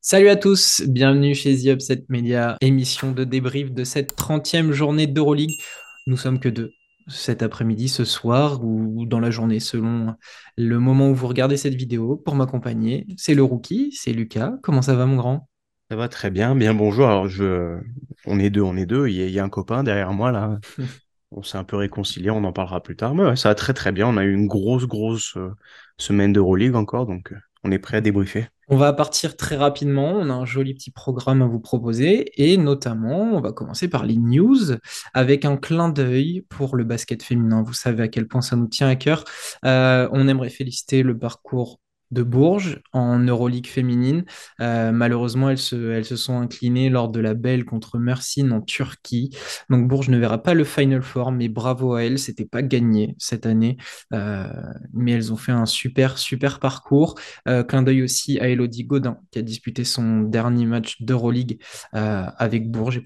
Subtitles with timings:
[0.00, 5.08] Salut à tous, bienvenue chez The Upset Media, émission de débrief de cette 30e journée
[5.08, 5.58] d'Euroleague.
[6.06, 6.74] Nous sommes que deux
[7.08, 10.14] cet après-midi, ce soir ou dans la journée selon
[10.56, 13.06] le moment où vous regardez cette vidéo pour m'accompagner.
[13.16, 14.54] C'est le rookie, c'est Lucas.
[14.62, 15.48] Comment ça va mon grand?
[15.90, 17.06] Ça va très bien, bien bonjour.
[17.06, 17.78] Alors je...
[18.26, 19.08] on est deux, on est deux.
[19.08, 20.58] Il y, a, un copain derrière moi là.
[21.30, 23.14] on s'est un peu réconcilié, on en parlera plus tard.
[23.14, 24.06] Mais ça va très très bien.
[24.06, 25.50] On a eu une grosse grosse euh,
[25.98, 28.46] semaine d'Euroleague encore, donc euh, on est prêt à débriefer.
[28.68, 30.12] On va partir très rapidement.
[30.12, 34.04] On a un joli petit programme à vous proposer et notamment, on va commencer par
[34.04, 34.76] les news
[35.14, 37.62] avec un clin d'œil pour le basket féminin.
[37.62, 39.24] Vous savez à quel point ça nous tient à cœur.
[39.64, 41.80] Euh, on aimerait féliciter le parcours
[42.12, 44.24] de Bourges en Euroleague féminine.
[44.60, 48.60] Euh, malheureusement, elles se, elles se sont inclinées lors de la belle contre Mersin en
[48.60, 49.30] Turquie.
[49.70, 52.18] Donc Bourges ne verra pas le Final Four, mais bravo à elles.
[52.18, 53.78] C'était pas gagné cette année,
[54.12, 54.46] euh,
[54.92, 57.18] mais elles ont fait un super, super parcours.
[57.48, 61.58] Euh, clin d'œil aussi à Elodie Godin, qui a disputé son dernier match d'Euroleague
[61.92, 63.04] avec Bourges et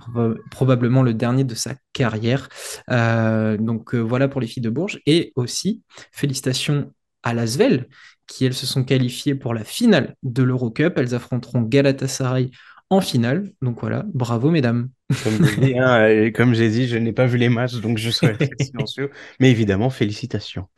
[0.51, 2.49] probablement le dernier de sa carrière.
[2.89, 5.01] donc voilà pour les filles de Bourges.
[5.07, 5.83] Et aussi,
[6.13, 7.89] félicitations à Lasvel,
[8.27, 10.95] qui elles se sont qualifiées pour la finale de l'Eurocup.
[10.97, 12.51] Elles affronteront Galatasaray
[12.91, 13.53] en finale.
[13.63, 14.89] Donc voilà, bravo mesdames.
[15.11, 19.11] Hein, comme j'ai dit, je n'ai pas vu les matchs, donc je serai silencieux.
[19.41, 20.69] Mais évidemment, félicitations.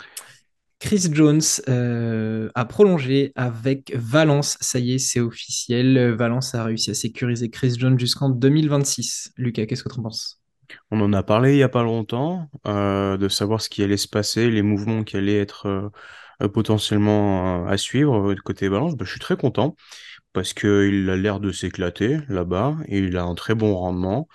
[0.80, 4.56] Chris Jones euh, a prolongé avec Valence.
[4.60, 6.12] Ça y est, c'est officiel.
[6.12, 9.32] Valence a réussi à sécuriser Chris Jones jusqu'en 2026.
[9.36, 10.40] Lucas, qu'est-ce que tu en penses?
[10.90, 13.96] On en a parlé il n'y a pas longtemps, euh, de savoir ce qui allait
[13.96, 15.88] se passer, les mouvements qui allaient être euh,
[16.46, 19.74] potentiellement euh, à suivre euh, côté balance, bah, je suis très content
[20.32, 24.28] parce qu'il a l'air de s'éclater là-bas et il a un très bon rendement.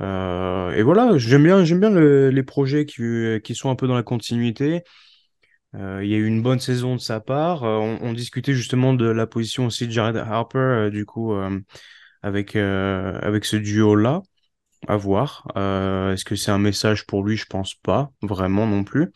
[0.00, 3.02] et voilà, j'aime bien, j'aime bien les projets qui,
[3.42, 4.82] qui sont un peu dans la continuité.
[5.74, 7.62] il y a eu une bonne saison de sa part.
[7.62, 11.34] On, discutait justement de la position aussi de Jared Harper, du coup,
[12.22, 14.22] avec, avec ce duo-là.
[14.88, 15.46] À voir.
[15.56, 17.36] Est-ce que c'est un message pour lui?
[17.36, 19.12] Je pense pas, vraiment non plus.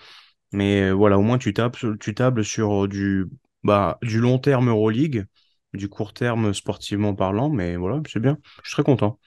[0.53, 3.27] Mais euh, voilà, au moins tu tables sur euh, du,
[3.63, 5.27] bah, du long terme Euroleague,
[5.75, 8.39] du court terme sportivement parlant, mais voilà, c'est bien.
[8.63, 9.19] Je suis très content.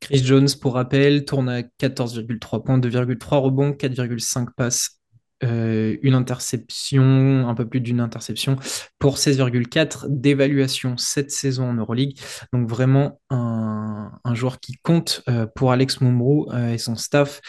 [0.00, 5.00] Chris Jones, pour rappel, tourne à 14,3 points, 2,3 rebonds, 4,5 passes,
[5.42, 8.56] euh, une interception, un peu plus d'une interception,
[8.98, 12.18] pour 16,4 d'évaluation cette saison en Euroleague.
[12.52, 15.24] Donc vraiment un, joueur qui compte
[15.54, 17.40] pour Alex Mumbrou et son staff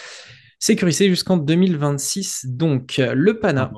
[0.59, 2.45] sécurisé jusqu'en 2026.
[2.47, 3.71] Donc, le PANA.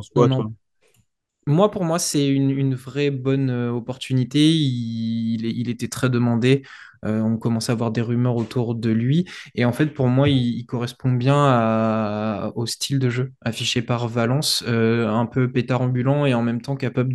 [1.45, 4.51] Moi, pour moi, c'est une, vraie bonne euh, opportunité.
[4.51, 6.63] il, était très demandé.
[7.05, 9.25] Euh, on commence à avoir des rumeurs autour de lui.
[9.55, 14.63] Et en fait, pour moi, il, correspond bien au style de jeu affiché par Valence,
[14.67, 17.13] euh, un peu pétard ambulant et en même temps capable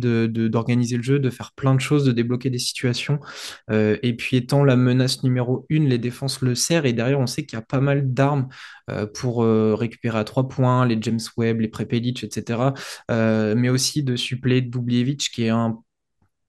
[0.49, 3.19] d'organiser le jeu, de faire plein de choses, de débloquer des situations.
[3.71, 6.85] Euh, et puis étant la menace numéro une, les défenses le serrent.
[6.85, 8.49] Et derrière, on sait qu'il y a pas mal d'armes
[9.15, 12.71] pour récupérer à trois points, les James Webb, les Prepelic, etc.
[13.09, 15.79] mais aussi de suppléer Dubljevic, qui est un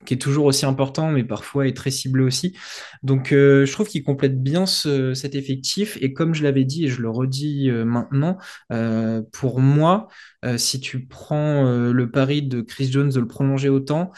[0.06, 2.56] qui est toujours aussi important, mais parfois est très ciblé aussi.
[3.02, 5.98] Donc euh, je trouve qu'il complète bien cet effectif.
[6.00, 8.38] Et comme je l'avais dit et je le redis euh, maintenant,
[8.72, 10.08] euh, pour moi,
[10.56, 14.12] si tu prends le pari de Chris Jones de le prolonger autant,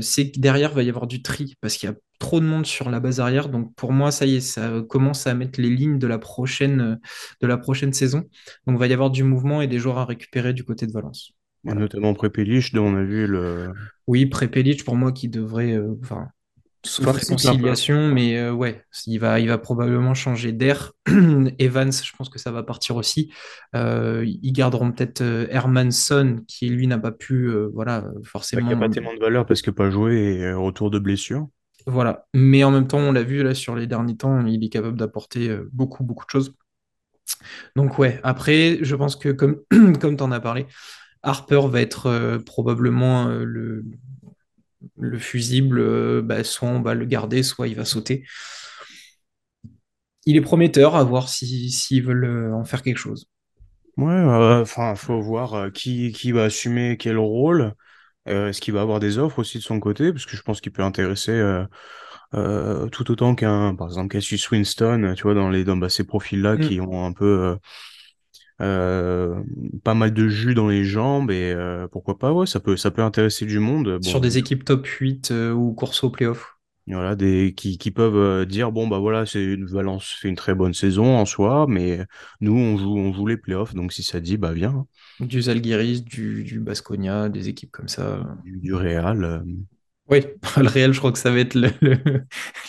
[0.00, 2.64] c'est que derrière va y avoir du tri parce qu'il y a trop de monde
[2.64, 3.50] sur la base arrière.
[3.50, 6.98] Donc pour moi, ça y est, ça commence à mettre les lignes de la prochaine,
[7.42, 8.20] de la prochaine saison.
[8.66, 10.92] Donc il va y avoir du mouvement et des joueurs à récupérer du côté de
[10.92, 11.35] Valence.
[11.74, 13.72] Notamment Prepelic, dont on a vu le.
[14.06, 15.72] Oui, Prepelic, pour moi, qui devrait.
[15.72, 16.28] Euh, enfin,
[16.84, 20.92] sauf réconciliation, mais euh, ouais, il va, il va probablement changer d'air.
[21.58, 23.32] Evans, je pense que ça va partir aussi.
[23.74, 28.62] Euh, ils garderont peut-être Hermanson, qui lui n'a pas pu, voilà, forcément.
[28.62, 31.48] Il n'y a pas tellement de valeur parce que pas joué et retour de blessure.
[31.88, 34.68] Voilà, mais en même temps, on l'a vu là sur les derniers temps, il est
[34.68, 36.54] capable d'apporter beaucoup, beaucoup de choses.
[37.74, 39.60] Donc ouais, après, je pense que comme,
[40.00, 40.66] comme tu en as parlé,
[41.26, 43.84] Harper va être euh, probablement euh, le,
[44.96, 45.80] le, fusible.
[45.80, 48.24] Euh, bah, soit on va le garder, soit il va sauter.
[50.24, 53.26] Il est prometteur à voir s'ils veulent en faire quelque chose.
[53.96, 57.74] Ouais, enfin, il faut voir qui, qui, va assumer quel rôle.
[58.26, 60.12] Est-ce qu'il va avoir des offres aussi de son côté?
[60.12, 61.40] Parce que je pense qu'il peut intéresser
[62.32, 66.56] tout autant qu'un, par exemple, Cassius Winston, tu vois, dans, les, dans bah, ces profils-là
[66.56, 66.60] mm.
[66.60, 67.56] qui ont un peu
[68.60, 69.42] euh,
[69.84, 72.90] pas mal de jus dans les jambes et euh, pourquoi pas, ouais, ça peut, ça
[72.90, 73.98] peut intéresser du monde.
[74.02, 76.56] Sur des équipes top 8 euh, ou course au playoff.
[76.88, 80.36] Voilà, des, qui, qui peuvent euh, dire, bon, bah voilà, c'est une Valence fait une
[80.36, 82.04] très bonne saison en soi, mais
[82.40, 84.86] nous, on joue, on joue les playoffs, donc si ça dit, bah viens.
[85.20, 85.26] hein.
[85.26, 88.20] Du Zalgiris, du, du Baskonia, des équipes comme ça.
[88.44, 89.42] Du, du Real.
[90.08, 90.20] Oui,
[90.56, 91.98] le réel, je crois que ça va être le, le,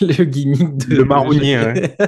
[0.00, 0.96] le gimmick de.
[0.96, 1.96] Le marronnier, ouais.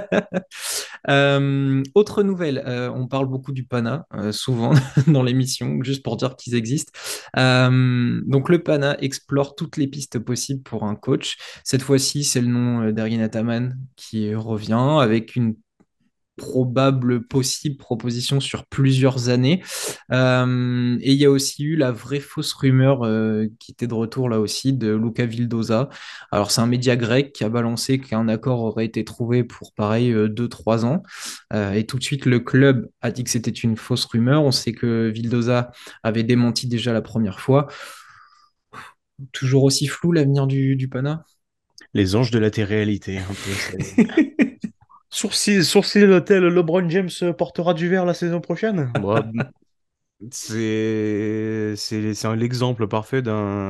[1.09, 4.75] Euh, autre nouvelle, euh, on parle beaucoup du PANA, euh, souvent
[5.07, 6.93] dans l'émission, juste pour dire qu'ils existent.
[7.35, 11.39] Donc le PANA explore toutes les pistes possibles pour un coach.
[11.65, 15.55] Cette fois-ci, c'est le nom d'Ergin Ataman qui revient avec une
[16.41, 19.63] probable possible proposition sur plusieurs années.
[20.11, 23.93] Euh, et il y a aussi eu la vraie fausse rumeur euh, qui était de
[23.93, 25.91] retour là aussi de Luca Vildoza.
[26.33, 30.13] Alors c'est un média grec qui a balancé qu'un accord aurait été trouvé pour pareil
[30.13, 31.03] 2-3 ans.
[31.53, 34.43] Euh, et tout de suite le club a dit que c'était une fausse rumeur.
[34.43, 35.73] On sait que Vildoza
[36.03, 37.69] avait démenti déjà la première fois.
[39.33, 41.27] Toujours aussi flou l'avenir du, du Pana?
[41.93, 44.45] Les anges de la télé-réalité, un peu.
[45.11, 48.91] Sourcil, sourcil l'hôtel, LeBron James portera du verre la saison prochaine?
[49.03, 49.25] Bah,
[50.31, 51.75] c'est
[52.37, 53.23] l'exemple parfait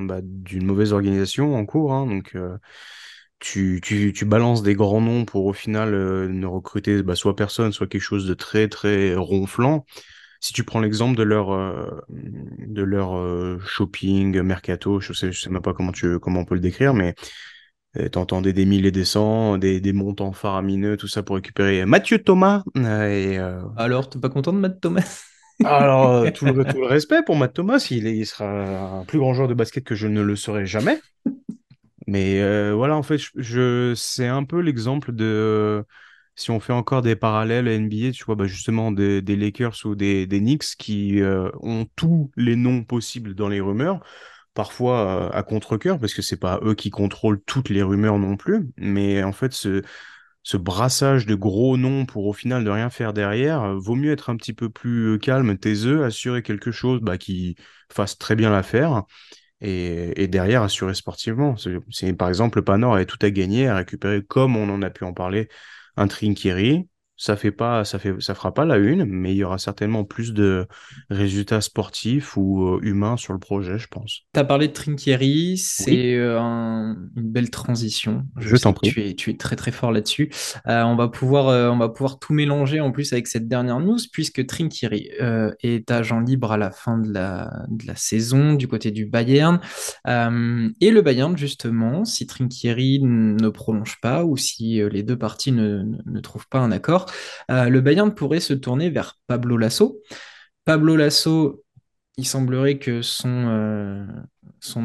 [0.03, 1.93] bah, d'une mauvaise organisation en cours.
[1.93, 2.07] hein.
[2.07, 2.57] donc, euh,
[3.39, 7.37] tu, tu, tu balances des grands noms pour au final euh, ne recruter bah, soit
[7.37, 9.87] personne, soit quelque chose de très très ronflant.
[10.41, 15.51] Si tu prends l'exemple de leur euh, de leur shopping, mercato, je sais, je sais
[15.51, 17.15] même pas comment tu comment on peut le décrire, mais
[18.13, 22.19] t'entendais des mille et des cents, des, des montants faramineux, tout ça pour récupérer Mathieu
[22.23, 22.63] Thomas.
[22.77, 25.25] euh, et, euh, Alors, t'es pas content de Matt Thomas?
[25.63, 28.47] Alors, euh, tout le, tout le respect pour Matt Thomas, il, est- il sera
[29.01, 31.03] un plus grand joueur de basket que je ne le serai jamais.
[32.07, 35.85] Mais euh, voilà, en fait, je, je- c'est un peu l'exemple de,
[36.35, 39.77] si on fait encore des parallèles à NBA, tu vois, bah justement des, des Lakers
[39.85, 44.01] ou des, des Knicks qui euh, ont tous les noms possibles dans les rumeurs,
[44.55, 48.37] parfois euh, à contre-cœur, parce que c'est pas eux qui contrôlent toutes les rumeurs non
[48.37, 49.83] plus, mais en fait, ce,
[50.43, 54.13] ce brassage de gros noms pour au final ne rien faire derrière, euh, vaut mieux
[54.13, 57.57] être un petit peu plus euh, calme, taiseux, assurer quelque chose bah, qui
[57.93, 59.05] fasse très bien l'affaire
[59.63, 61.57] et, et derrière assurer sportivement.
[61.91, 64.91] C'est- par exemple, le Panor avait tout à gagner à récupérer, comme on en a
[64.91, 65.49] pu en parler,
[65.99, 66.90] un Trinkieri.
[67.23, 70.05] Ça fait pas, ça fait, ça fera pas la une, mais il y aura certainement
[70.05, 70.67] plus de
[71.11, 74.21] résultats sportifs ou euh, humains sur le projet, je pense.
[74.33, 78.25] Tu as parlé de Trinkieri, c'est euh, un- une belle transition.
[78.39, 78.89] Je t'en prie.
[78.89, 80.31] tu es, tu es très très fort là-dessus.
[80.67, 83.81] Euh, on va pouvoir, euh, on va pouvoir tout mélanger en plus avec cette dernière
[83.81, 88.55] news, puisque Trinkieri euh, est agent libre à la fin de la, de la saison
[88.55, 89.61] du côté du Bayern.
[90.07, 95.83] Et le Bayern, justement, si Trinkieri ne prolonge pas ou si les deux parties ne,
[95.83, 97.07] ne- ne trouvent pas un accord,
[97.51, 100.01] euh, le Bayern pourrait se tourner vers Pablo Lasso.
[100.65, 101.65] Pablo Lasso,
[102.17, 104.07] il semblerait que son, euh,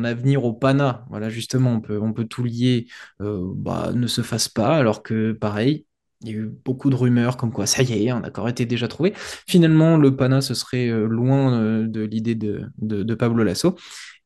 [0.04, 2.88] avenir au Pana, voilà, justement, on peut, tout lier,
[3.22, 5.86] euh, bah, ne se fasse pas, alors que pareil,
[6.22, 8.66] il y a eu beaucoup de rumeurs comme quoi ça y est, un accord était
[8.66, 9.14] déjà trouvé.
[9.48, 13.76] Finalement, le Pana, ce serait loin de l'idée de, Pablo Lasso,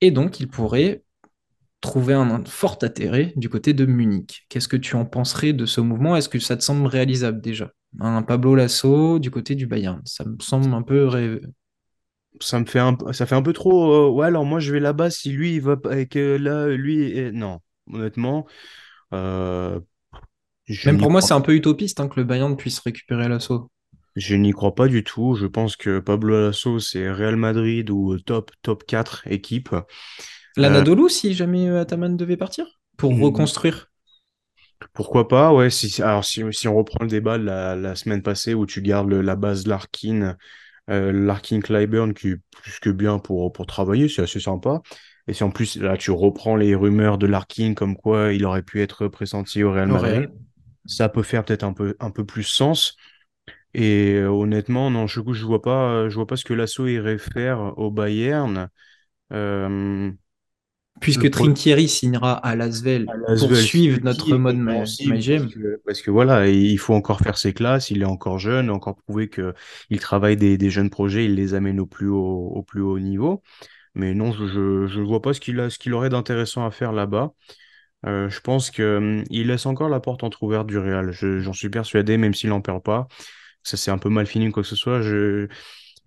[0.02, 1.04] et donc il pourrait
[1.82, 4.46] trouver un, fort intérêt du côté de Munich.
[4.50, 6.16] Qu'est-ce que tu en penserais de ce mouvement?
[6.16, 7.72] Est-ce que ça te semble réalisable déjà?
[8.00, 11.42] Un Pablo Lasso du côté du Bayern, ça me semble un peu rêve-
[12.42, 13.92] Ça me fait un, ça fait un peu trop.
[13.94, 17.02] euh, ouais, alors moi je vais là-bas si lui il va et que là lui
[17.18, 17.60] est- non,
[17.92, 18.48] honnêtement,
[19.14, 19.80] euh,
[20.84, 23.72] Même pour moi, c'est un peu utopiste hein, que le Bayern puisse récupérer l'assaut.
[24.16, 25.36] Je n'y crois pas du tout.
[25.36, 29.74] Je pense que Pablo Lasso, c'est Real Madrid ou top, top 4 équipe.
[30.64, 33.89] Euh, L'Anadolu, si jamais euh, Ataman devait partir, pour mm, reconstruire.
[34.94, 35.54] Pourquoi pas?
[35.54, 38.66] Ouais, si, alors si, si on reprend le débat de la, la semaine passée où
[38.66, 40.38] tu gardes le- la base Larkin,
[40.90, 44.82] euh, Larkin Clyburn qui est plus que bien pour, pour travailler, c'est assez sympa.
[45.28, 48.64] Et si en plus là tu reprends les rumeurs de Larkin comme quoi il aurait
[48.64, 50.32] pu être pressenti au Real Madrid, Real.
[50.86, 52.98] ça peut faire peut-être un peu, un peu plus sens.
[53.74, 57.18] Et euh, honnêtement, non, je, je vois pas, je vois pas ce que l'assaut irait
[57.18, 58.70] faire au Bayern.
[59.34, 60.12] Euh,
[61.00, 65.46] Puisque Trinkieri signera à Lasvel à pour Lasvel, suivre notre mode compréhensible parce
[65.86, 69.30] parce que voilà, il faut encore faire ses classes, il est encore jeune, encore prouver
[69.30, 69.54] que
[69.90, 73.00] il travaille des, des jeunes projets, il les amène au plus haut, au plus haut
[73.00, 73.42] niveau.
[73.96, 77.34] Mais non, je, je vois pas ce qu'il qu'il aurait d'intéressant à faire là-bas.
[78.06, 81.12] Euh, je pense que, hum, laisse encore la porte entrouverte du Real.
[81.12, 83.08] Je- j'en suis persuadé, même s'il n'en perd pas.
[83.64, 85.02] Ça c'est un peu mal fini ou quoi que ce soit.
[85.02, 85.48] Je,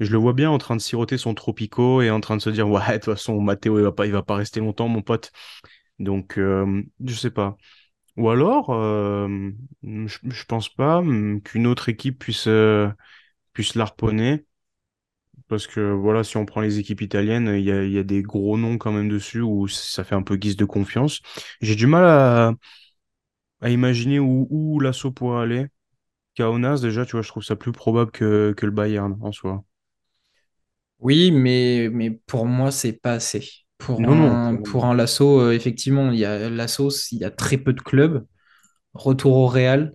[0.00, 2.50] je le vois bien en train de siroter son Tropico et en train de se
[2.50, 5.02] dire, ouais, de toute façon, Matteo, il va pas, il va pas rester longtemps, mon
[5.02, 5.32] pote.
[5.98, 7.56] Donc, euh, je sais pas.
[8.16, 9.50] Ou alors, euh,
[9.82, 12.90] je, je pense pas hum, qu'une autre équipe puisse, euh,
[13.54, 14.44] puisse l'harponner.
[15.48, 18.22] Parce que voilà, si on prend les équipes italiennes, il y a, y a des
[18.22, 21.20] gros noms quand même dessus où ça fait un peu guise de confiance.
[21.60, 22.54] J'ai du mal à,
[23.70, 25.66] imaginer où, où l'assaut pourrait aller.
[26.36, 29.64] Kaunas, déjà, tu vois, je trouve ça plus probable que, que le Bayern en soi.
[31.02, 33.48] Oui, mais, mais pour moi, c'est pas assez.
[33.78, 37.30] Pour Non, un, pour un Lasso, euh, effectivement, il y a Lasso, il y a
[37.30, 38.24] très peu de clubs.
[38.94, 39.94] Retour au Real.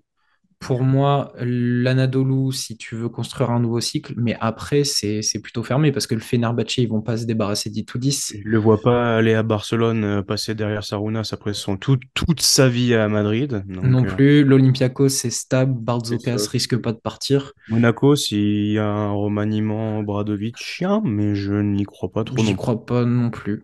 [0.60, 5.62] Pour moi, l'Anadolu, si tu veux construire un nouveau cycle, mais après, c'est c'est plutôt
[5.62, 9.18] fermé parce que le Fenerbahçe, ils vont pas se débarrasser d'Itoudis Je le vois pas
[9.18, 13.64] aller à Barcelone, euh, passer derrière Sarunas après son tout, toute sa vie à Madrid.
[13.68, 14.44] Donc, non euh, plus.
[14.44, 15.74] L'Olympiakos, c'est stable.
[15.80, 17.54] Barzokas risque pas de partir.
[17.70, 20.56] Monaco, s'il y a un remaniement Obradovic,
[21.04, 22.56] mais je n'y crois pas trop non plus.
[22.56, 23.64] crois pas non plus.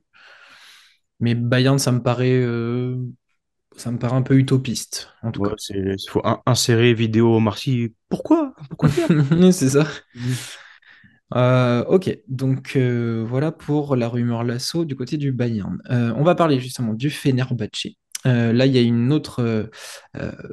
[1.20, 2.98] Mais Bayern, ça me paraît, euh,
[3.78, 5.56] ça me paraît un peu utopiste, en tout Ouais, cas.
[5.70, 7.94] il faut in- insérer vidéo Marcy.
[8.10, 8.54] Pourquoi?
[8.70, 9.08] Pourquoi faire?
[9.54, 9.88] C'est ça.
[10.16, 10.34] Mhm.
[11.36, 15.80] Euh, ok, donc euh, voilà pour la rumeur Lasso du côté du Bayern.
[15.90, 17.88] Euh, on va parler justement du Fenerbahçe.
[18.26, 19.70] Euh, là, il y a une autre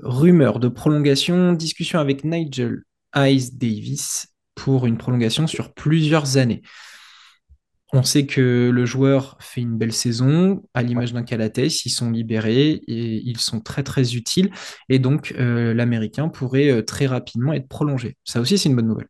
[0.02, 2.82] rumeur de prolongation, discussion avec Nigel
[3.16, 6.62] Ice Davis pour une prolongation sur plusieurs années.
[7.92, 12.10] On sait que le joueur fait une belle saison, à l'image d'un Calates, ils sont
[12.10, 14.50] libérés et ils sont très très utiles.
[14.88, 18.16] Et donc, euh, l'Américain pourrait euh, très rapidement être prolongé.
[18.24, 19.08] Ça aussi, c'est une bonne nouvelle.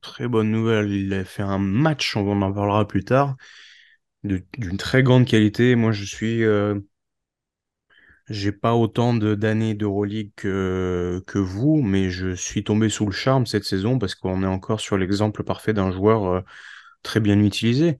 [0.00, 0.90] très bonne nouvelle.
[0.92, 3.36] Il a fait un match, on en parlera plus tard,
[4.24, 5.74] d'une très grande qualité.
[5.76, 6.78] Moi, je suis, euh,
[8.28, 13.46] j'ai pas autant d'années d'Euroleague que, que vous, mais je suis tombé sous le charme
[13.46, 16.44] cette saison parce qu'on est encore sur l'exemple parfait d'un joueur
[17.02, 17.98] très bien utilisé.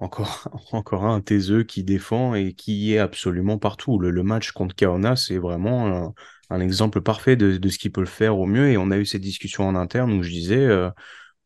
[0.00, 3.98] Encore, encore un taiseux qui défend et qui est absolument partout.
[3.98, 6.14] Le, match contre Kaona, c'est vraiment
[6.50, 8.70] un, exemple parfait de, ce qu'il peut le faire au mieux.
[8.70, 10.90] Et on a eu cette discussion en interne où je disais, euh,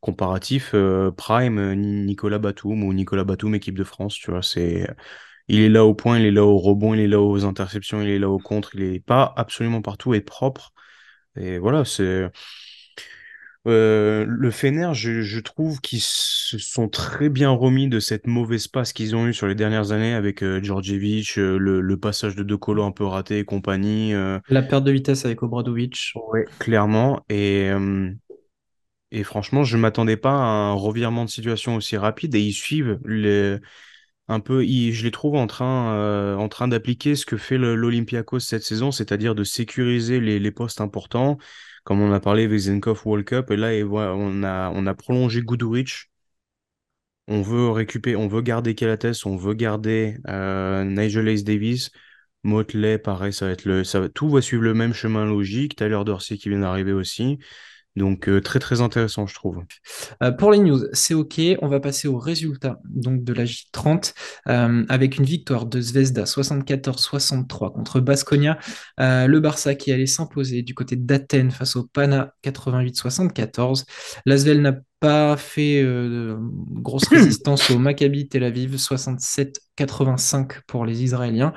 [0.01, 4.43] comparatif euh, Prime, euh, Ni- Nicolas Batum ou Nicolas Batum, équipe de France, tu vois,
[4.43, 4.89] c'est,
[5.49, 8.03] il est là au point, il est là au rebond, il est là aux interceptions,
[8.03, 10.73] il est là au contre, il est pas absolument partout et propre.
[11.37, 12.31] Et voilà, c'est,
[13.69, 18.69] euh, le Fener, je, je trouve qu'ils se sont très bien remis de cette mauvaise
[18.69, 22.35] passe qu'ils ont eue sur les dernières années avec euh, Djordjevic, euh, le, le passage
[22.35, 24.15] de De Colo un peu raté et compagnie.
[24.15, 27.25] euh, La perte de vitesse avec Obradovic, ouais, clairement.
[27.29, 27.71] Et,
[29.11, 32.99] et franchement, je m'attendais pas à un revirement de situation aussi rapide et ils suivent
[33.05, 33.59] les,
[34.29, 37.59] un peu, ils- je les trouve en train, euh, en train d'appliquer ce que fait
[37.59, 41.39] l'Olympiakos cette saison, c'est-à-dire de sécuriser les, les postes importants,
[41.85, 44.95] comme on a parlé Vezenkov World Cup, et là, et voilà, on a, on a
[44.95, 46.11] prolongé Guduric,
[47.29, 51.91] on veut récupérer, on veut garder Kelates, on veut garder euh, Nigel Ace Davis,
[52.43, 53.33] Motley, pareil,
[54.15, 57.39] tout va suivre le même chemin logique, Tyler Dorsey qui vient d'arriver aussi,
[57.97, 59.63] donc euh, très très intéressant, je trouve.
[60.23, 61.41] Euh, pour les news, c'est OK.
[61.61, 64.15] On va passer aux résultats donc, de la J30
[64.49, 68.59] euh, avec une victoire de Zvezda 74-63 contre Baskonia.
[69.01, 73.85] Euh, le Barça qui allait s'imposer du côté d'Athènes face au Pana 88-74.
[74.25, 76.37] L'Asvel n'a pas fait euh,
[76.71, 81.53] grosse résistance au Maccabi Tel Aviv 67-85 pour les Israéliens.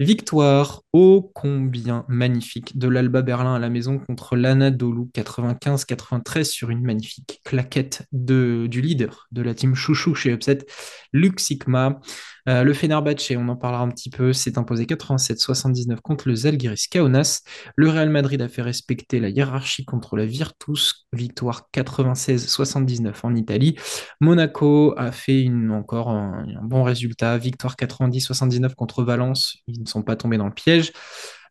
[0.00, 6.82] Victoire ô combien magnifique de l'Alba Berlin à la maison contre l'Anadolu 95-93 sur une
[6.82, 10.66] magnifique claquette de, du leader de la team Chouchou chez Upset,
[11.12, 12.00] Luc Sikma.
[12.48, 16.88] Euh, le Fenerbahçe, on en parlera un petit peu, s'est imposé 87-79 contre le Zalgiris
[16.90, 17.42] Kaunas.
[17.76, 23.76] Le Real Madrid a fait respecter la hiérarchie contre la Virtus, victoire 96-79 en Italie.
[24.22, 29.58] Monaco a fait encore un, un bon résultat, victoire 90-79 contre Valence.
[29.66, 30.92] Ils ne sont pas tombés dans le piège.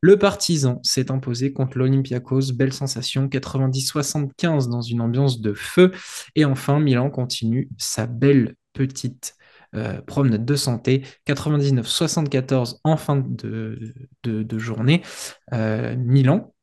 [0.02, 5.92] Le Partizan s'est imposé contre l'Olympiakos, belle sensation, 90-75 dans une ambiance de feu.
[6.36, 9.37] Et enfin, Milan continue sa belle petite
[9.76, 13.94] euh, promenade de santé, 99-74 en fin de,
[14.58, 15.02] journée.
[15.54, 16.54] Euh, Milan,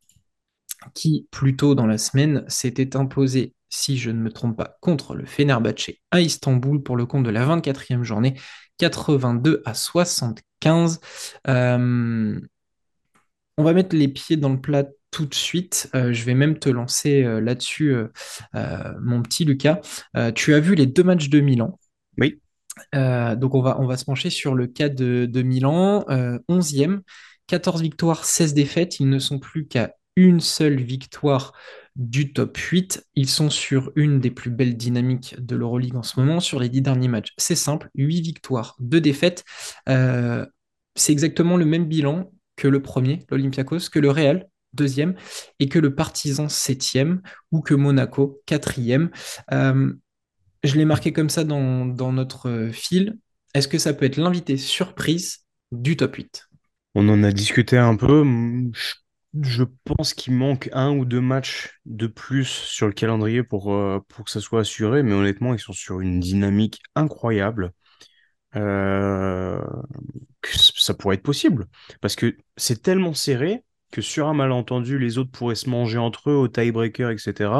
[0.95, 5.15] qui plus tôt dans la semaine s'était imposé, si je ne me trompe pas, contre
[5.15, 8.41] le Fenerbahçe à Istanbul pour le compte de la 24e journée,
[8.79, 11.01] 82 à 75.
[11.47, 12.41] Euh,
[13.59, 15.91] on va mettre les pieds dans le plat tout de suite.
[15.93, 17.95] Je vais même te lancer là-dessus,
[18.53, 19.81] mon petit Lucas.
[20.35, 21.79] Tu as vu les deux matchs de Milan?
[22.19, 22.41] Oui,
[22.95, 27.01] Euh, donc on va, se pencher sur le cas de, de Milan, euh, 11e,
[27.47, 29.01] 14 victoires, 16 défaites.
[29.01, 31.53] Ils ne sont plus qu'à une seule victoire
[31.97, 33.07] du top 8.
[33.15, 36.69] Ils sont sur une des plus belles dynamiques de l'Euroleague en ce moment sur les
[36.69, 37.33] 10 derniers matchs.
[37.37, 39.45] C'est simple, 8 victoires, 2 défaites.
[39.89, 40.47] Euh,
[40.95, 45.15] c'est exactement le même bilan que le premier, l'Olympiakos, que le Real, deuxième,
[45.59, 49.11] et que le Partizan, septième, ou que Monaco, quatrième.
[49.53, 49.93] Euh,
[50.65, 53.19] je l'ai marqué comme ça dans, notre euh, fil.
[53.55, 56.49] Est-ce que ça peut être l'invité surprise du top 8?
[56.95, 58.25] on en a discuté un peu.
[59.43, 63.99] je pense qu'il manque un ou deux matchs de plus sur le calendrier pour, euh,
[64.25, 67.73] que ça soit assuré, mais honnêtement, ils sont sur une dynamique incroyable.
[68.57, 69.61] Euh,
[70.45, 71.67] ça pourrait être possible.
[72.01, 76.31] Parce que c'est tellement serré que sur un malentendu, les autres pourraient se manger entre
[76.31, 77.51] eux au tiebreaker, etc.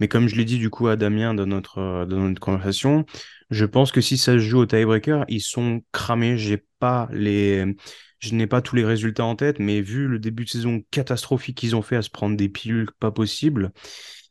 [0.00, 3.04] Mais comme je l'ai dit du coup à Damien dans notre, euh, dans notre conversation,
[3.50, 6.36] je pense que si ça se joue au tiebreaker, ils sont cramés.
[6.78, 7.76] Pas les,
[8.20, 11.58] je n'ai pas tous les résultats en tête, mais vu le début de saison catastrophique
[11.58, 13.72] qu'ils ont fait à se prendre des pilules pas possibles,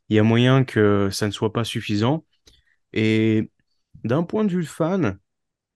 [0.10, 2.26] il y a moyen que ça ne soit pas suffisant.
[2.94, 3.52] Et
[4.04, 5.20] d'un point de vue fan,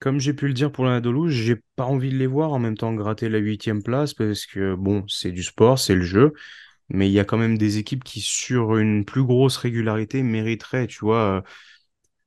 [0.00, 2.76] comme j'ai pu le dire pour l'Anadolu, j'ai pas envie de les voir en même
[2.76, 6.32] temps gratter la huitième place parce que bon, c'est du sport, c'est le jeu,
[6.88, 10.86] mais il y a quand même des équipes qui, sur une plus grosse régularité, mériteraient,
[10.86, 11.42] tu vois.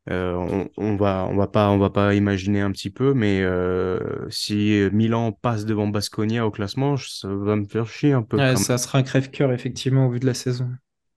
[0.10, 3.42] Euh, on, on, va, on va pas, on va pas imaginer un petit peu, mais
[3.42, 4.00] euh,
[4.30, 8.38] si Milan passe devant Basconia au classement, ça va me faire chier un peu.
[8.38, 10.70] Ouais, ça sera un crève-cœur effectivement au vu de la saison.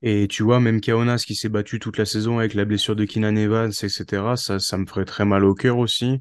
[0.03, 3.05] Et tu vois, même Kaunas qui s'est battu toute la saison avec la blessure de
[3.05, 6.21] Kinan Evans, etc., ça, ça me ferait très mal au cœur aussi.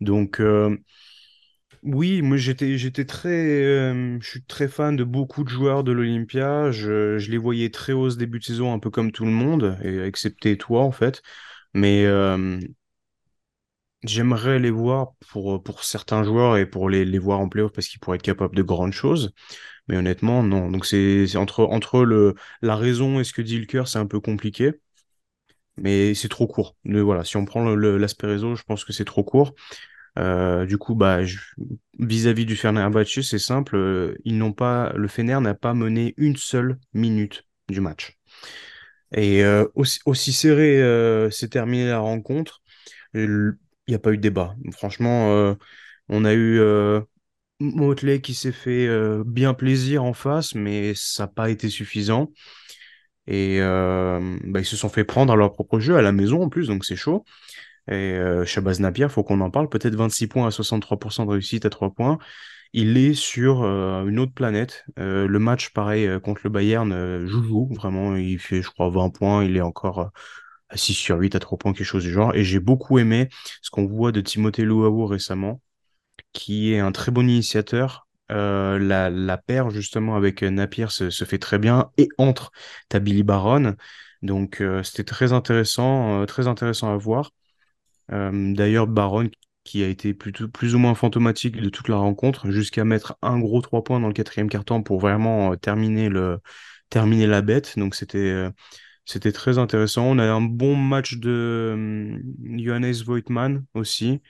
[0.00, 0.76] Donc, euh,
[1.84, 6.70] oui, moi j'étais, très, euh, très fan de beaucoup de joueurs de l'Olympia.
[6.70, 9.78] Je, les voyais très hauts ce début de saison, un peu comme tout le monde,
[9.82, 11.22] excepté toi en fait.
[11.74, 12.58] Mais euh,
[14.02, 18.16] j'aimerais les voir pour, certains joueurs et pour les, voir en playoff parce qu'ils pourraient
[18.16, 19.32] être capables de grandes choses.
[19.88, 20.70] Mais honnêtement, non.
[20.70, 24.20] Donc c'est entre, le, la raison et ce que dit le cœur, c'est un peu
[24.20, 24.72] compliqué.
[25.76, 26.76] Mais c'est trop court.
[26.84, 29.54] Voilà, si on prend l'aspect réseau, je pense que c'est trop court.
[30.18, 31.20] Euh, du coup, bah,
[31.98, 33.76] vis-à-vis du Fenerbahçe, c'est simple.
[33.76, 38.16] euh, Ils n'ont pas, le Fener n'a pas mené une seule minute du match.
[39.14, 42.62] Et euh, aussi, serré euh, s'est terminée la rencontre,
[43.14, 43.54] il
[43.88, 44.56] n'y a pas eu de débat.
[44.72, 45.54] Franchement,
[46.08, 46.60] on a eu
[47.60, 48.88] Motley qui s'est fait
[49.24, 52.30] bien plaisir en face, mais ça n'a pas été suffisant.
[53.26, 56.48] Et bah, ils se sont fait prendre à leur propre jeu à la maison en
[56.48, 57.24] plus, donc c'est chaud.
[57.88, 59.68] Et euh, Shabazz Napier, faut qu'on en parle.
[59.68, 62.18] Peut-être 26 points à 63% de réussite à 3 points.
[62.72, 64.84] Il est sur euh, une autre planète.
[64.98, 68.16] Euh, le match, pareil, euh, contre le Bayern, euh, joue, vraiment.
[68.16, 69.44] Il fait, je crois, 20 points.
[69.44, 70.06] Il est encore euh,
[70.70, 72.34] à 6 sur 8 à 3 points, quelque chose du genre.
[72.34, 73.28] Et j'ai beaucoup aimé
[73.62, 75.60] ce qu'on voit de Timothée Luawu récemment,
[76.32, 78.06] qui est un très bon initiateur.
[78.32, 81.90] Euh, la, paire, justement, avec euh, Napier se, se fait très bien.
[81.98, 82.50] Et entre,
[82.88, 83.76] t'as Billy Baron.
[84.22, 87.30] Donc, euh, c'était très intéressant, euh, très intéressant à voir.
[88.08, 89.30] D'ailleurs, Baron,
[89.64, 93.38] qui a été plutôt, plus ou moins fantomatique de toute la rencontre, jusqu'à mettre un
[93.38, 96.40] gros 3 points dans le quatrième quart-temps pour vraiment terminer, le,
[96.90, 97.78] terminer la bête.
[97.78, 98.48] Donc c'était
[99.06, 100.04] c'était très intéressant.
[100.06, 102.20] On a un bon match de
[102.58, 104.20] Johannes Voigtman aussi.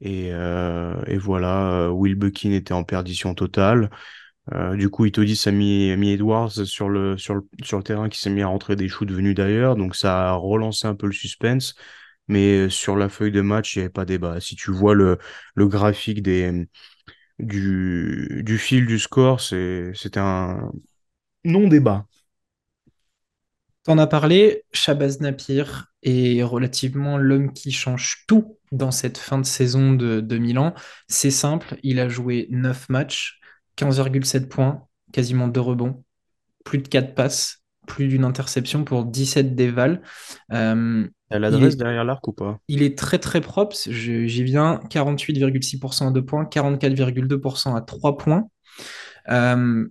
[0.00, 3.90] Et, et voilà, Will Buckin était en perdition totale.
[4.76, 8.18] Du coup, Itodis a mis, mis Edwards sur le, sur le, sur le terrain qui
[8.18, 9.76] s'est mis à rentrer des shoots venus d'ailleurs.
[9.76, 11.74] Donc ça a relancé un peu le suspense.
[12.30, 14.40] Mais sur la feuille de match, il n'y avait pas débat.
[14.40, 15.18] Si tu vois le,
[15.56, 16.68] le graphique des,
[17.38, 20.72] du, du fil du score, c'est, c'était un
[21.44, 22.06] non-débat.
[23.84, 25.64] T'en as parlé, Shabazz Napier
[26.02, 30.74] est relativement l'homme qui change tout dans cette fin de saison de, de Milan.
[31.08, 33.40] C'est simple, il a joué 9 matchs,
[33.76, 36.04] 15,7 points, quasiment 2 rebonds,
[36.64, 40.02] plus de 4 passes, plus d'une interception pour 17 dévals.
[40.52, 42.58] Euh, L'adresse est, derrière l'arc ou pas?
[42.68, 48.48] il est très très propre, j'y viens, 48,6% à 2 points, 44,2% à 3 points.
[49.28, 49.86] Euh,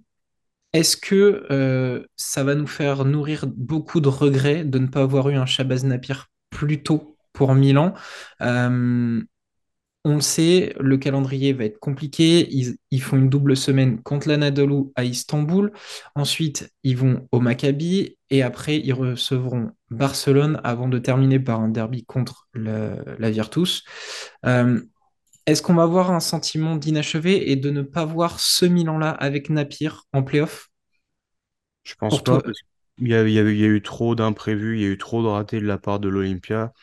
[0.74, 5.30] est-ce que euh, ça va nous faire nourrir beaucoup de regrets de ne pas avoir
[5.30, 6.16] eu un Shabazz Napier
[6.50, 7.94] plus tôt pour Milan?
[8.42, 9.22] Euh,
[10.06, 12.48] on le sait, le calendrier va être compliqué.
[12.52, 15.72] Ils, ils font une double semaine contre l'Anadolu à Istanbul.
[16.16, 21.70] Ensuite, ils vont au Maccabi et après, ils recevront Barcelone avant de terminer par un
[21.70, 23.84] derby contre le- la Virtus.
[24.46, 24.82] Euh,
[25.48, 29.50] est-ce qu'on va avoir un sentiment d'inachevé et de ne pas voir ce Milan-là avec
[29.50, 30.70] Napier en playoff?
[31.84, 32.58] Je pense Pour pas, toi, parce
[32.98, 34.86] qu'il y a, il y a, eu il y a eu trop d'imprévus, il y
[34.86, 36.74] a eu trop de ratés de la part de l'Olympia.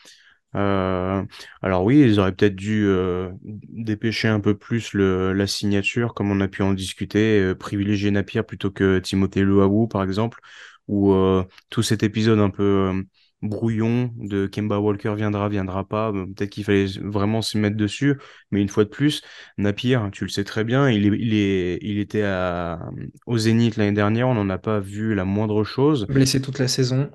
[0.55, 1.23] Euh,
[1.61, 6.31] alors oui, ils auraient peut-être dû euh, dépêcher un peu plus le, la signature, comme
[6.31, 10.39] on a pu en discuter, euh, privilégier Napier plutôt que Timothée Luawu, par exemple,
[10.87, 13.03] ou euh, tout cet épisode un peu euh,
[13.41, 16.11] brouillon de Kemba Walker viendra, viendra pas.
[16.11, 18.15] euh, Peut-être qu'il fallait vraiment se mettre dessus,
[18.51, 19.21] mais une fois de plus,
[19.57, 22.79] Napier, tu le sais très bien, il était à,
[23.25, 26.07] au Zénith l'année dernière, on n'en a pas vu la moindre chose.
[26.07, 27.09] blessé toute la saison.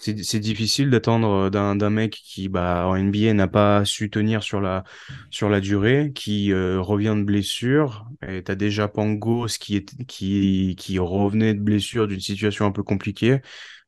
[0.00, 4.60] C'est difficile d'attendre d'un d'un mec qui, bah, en NBA, n'a pas su tenir sur
[4.60, 4.84] la,
[5.30, 8.08] sur la durée, qui euh, revient de blessure.
[8.26, 12.84] Et t'as déjà Pangos qui, est, qui, qui revenait de blessure d'une situation un peu
[12.84, 13.40] compliquée.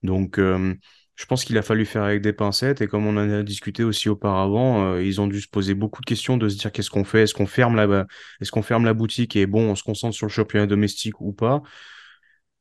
[0.03, 0.75] Donc, euh,
[1.14, 2.81] je pense qu'il a fallu faire avec des pincettes.
[2.81, 6.01] Et comme on en a discuté aussi auparavant, euh, ils ont dû se poser beaucoup
[6.01, 8.07] de questions, de se dire qu'est-ce qu'on fait, est-ce qu'on ferme la,
[8.40, 11.33] est-ce qu'on ferme la boutique et bon, on se concentre sur le championnat domestique ou
[11.33, 11.62] pas?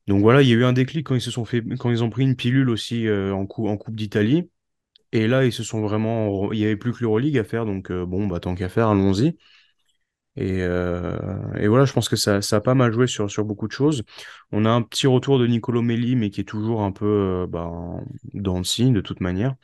[0.06, 2.02] Donc voilà, il y a eu un déclic quand ils se sont fait, quand ils
[2.04, 4.50] ont pris une pilule aussi euh, en, Coupe d'Italie.
[5.12, 7.90] Et là, ils se sont vraiment, il n'y avait plus que l'Euroleague à faire, donc
[7.90, 9.36] euh, bon, bah tant qu'à faire, allons-y.
[10.36, 11.16] Et, euh,
[11.68, 14.04] voilà, je pense que ça, a pas mal joué sur, sur beaucoup de choses.
[14.52, 17.70] On a un petit retour de Nicolo Melli, mais qui est toujours un peu bah,
[18.34, 19.54] dans le signe de toute manière.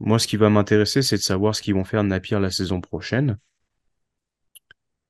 [0.00, 2.50] Moi, ce qui va m'intéresser, c'est de savoir ce qu'ils vont faire de Napier la
[2.50, 3.38] saison prochaine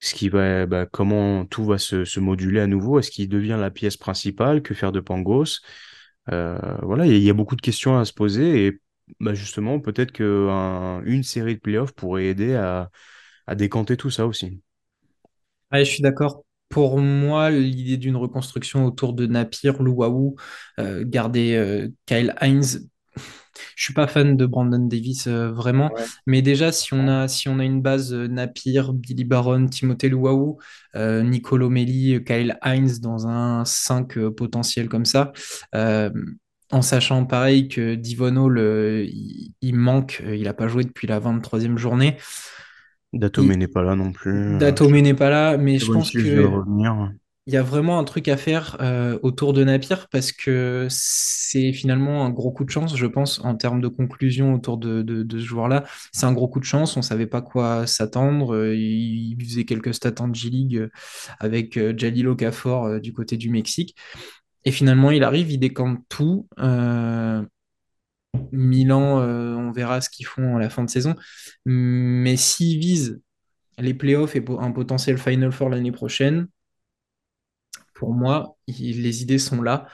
[0.00, 2.98] ce qui va, bah, comment tout va se, moduler à nouveau?
[2.98, 4.62] Est-ce qu'il devient la pièce principale?
[4.62, 5.61] Que faire de Pangos?
[6.30, 8.80] Euh, voilà, il y, a beaucoup de questions à se poser et
[9.20, 12.90] bah, justement, peut-être qu'une série de playoffs pourrait aider à,
[13.54, 14.62] décanter tout ça aussi.
[15.72, 16.44] je suis d'accord.
[16.70, 20.37] Pour moi, l'idée d'une reconstruction autour de Napier, Louaou,
[20.80, 22.88] euh, garder euh, Kyle Hines,
[23.76, 25.90] je suis pas fan de Brandon Davis euh, vraiment,
[26.26, 30.08] mais déjà si on a si on a une base euh, Napier, Billy Baron, Timothée
[30.08, 30.58] Luau,
[30.96, 35.32] euh, Nicolo Melli, Kyle Hines dans un 5 potentiel comme ça.
[36.72, 42.16] en sachant pareil que Divono, il, manque, il n'a pas joué depuis la 23e journée.
[43.12, 44.58] Datome n'est pas là non plus.
[44.58, 46.48] Datome n'est pas là, mais je pense que
[47.46, 51.74] il y a vraiment un truc à faire euh, autour de Napier parce que c'est
[51.74, 55.38] finalement un gros coup de chance, je pense, en termes de conclusion autour de, ce
[55.38, 55.85] joueur-là.
[56.12, 58.54] C'est un gros coup de chance, on ne savait pas quoi s'attendre.
[58.54, 60.88] Euh, il, faisait quelques stats en G-League euh,
[61.38, 63.94] avec Jalilo Okafor du côté du Mexique.
[64.64, 66.48] Et finalement, il arrive, il décante tout.
[68.52, 71.14] Milan, on verra ce qu'ils font à la fin de saison.
[71.66, 73.20] Mais s'ils visent
[73.78, 76.48] les playoffs et un potentiel Final Four l'année prochaine,
[77.94, 79.87] pour moi, les idées sont là.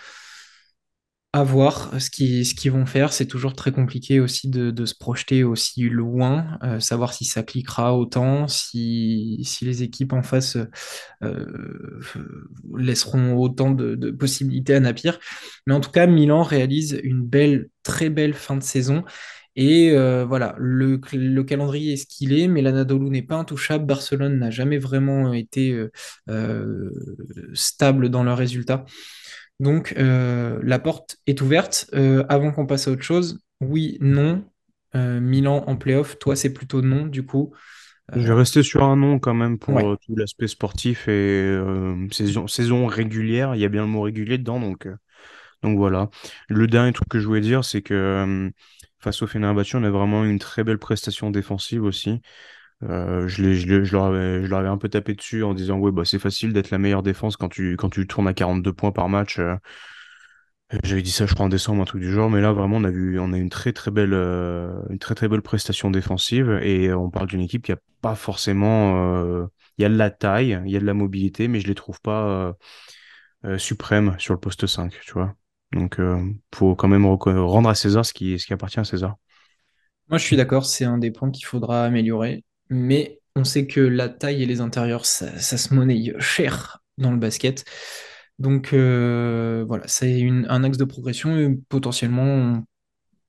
[1.33, 3.13] À voir ce qu'ils ce vont faire.
[3.13, 7.97] C'est toujours très compliqué aussi de, se projeter aussi loin, euh, savoir si ça cliquera
[7.97, 10.59] autant, si, si les équipes en face
[11.23, 12.01] euh,
[12.77, 15.13] laisseront autant de, possibilités à Napier.
[15.69, 19.05] Mais en tout cas, Milan réalise une belle, très belle fin de saison.
[19.57, 20.97] Et euh, voilà, le,
[21.43, 23.85] calendrier est ce qu'il est, mais l'Anadolu n'est pas intouchable.
[23.85, 25.91] Barcelone n'a jamais vraiment été euh,
[26.29, 26.91] euh,
[27.53, 28.85] stable dans leurs résultats.
[29.59, 31.91] Donc la porte est ouverte.
[32.29, 34.45] avant qu'on passe à autre chose, oui, non.
[34.95, 37.53] Milan en playoff, toi c'est plutôt non du coup.
[38.17, 41.61] Je vais rester sur un nom quand même pour tout l'aspect sportif et
[42.11, 43.55] saison, saison régulière.
[43.55, 44.89] Il y a bien le mot régulier dedans, donc,
[45.63, 46.09] donc voilà.
[46.49, 48.51] Le dernier truc que je voulais dire, c'est que
[49.01, 52.21] face au Fenerbahçe, on a vraiment une très belle prestation défensive aussi.
[52.83, 56.19] Euh, je, je, leur avais, je, un peu tapé dessus en disant ouais bah c'est
[56.19, 59.39] facile d'être la meilleure défense quand tu quand tu tournes à 42 points par match.
[59.39, 59.57] Euh.
[60.85, 62.85] J'avais dit ça je crois en décembre un truc du genre mais là vraiment on
[62.85, 66.61] a vu on a une très très belle euh, une très très belle prestation défensive
[66.63, 70.61] et on parle d'une équipe qui a pas forcément il y a de la taille,
[70.65, 72.55] il y a de la mobilité mais je les trouve pas
[73.59, 75.35] suprêmes sur le poste 5, tu vois.
[75.73, 76.19] Donc, il euh,
[76.55, 79.17] faut quand même rendre à César ce qui, ce qui appartient à César.
[80.09, 82.45] Moi, je suis d'accord, c'est un des points qu'il faudra améliorer.
[82.69, 87.19] Mais on sait que la taille et les intérieurs, ça, se monnaie cher dans le
[87.19, 87.65] basket.
[88.39, 92.65] Donc, euh, voilà, c'est un axe de progression et potentiellement, on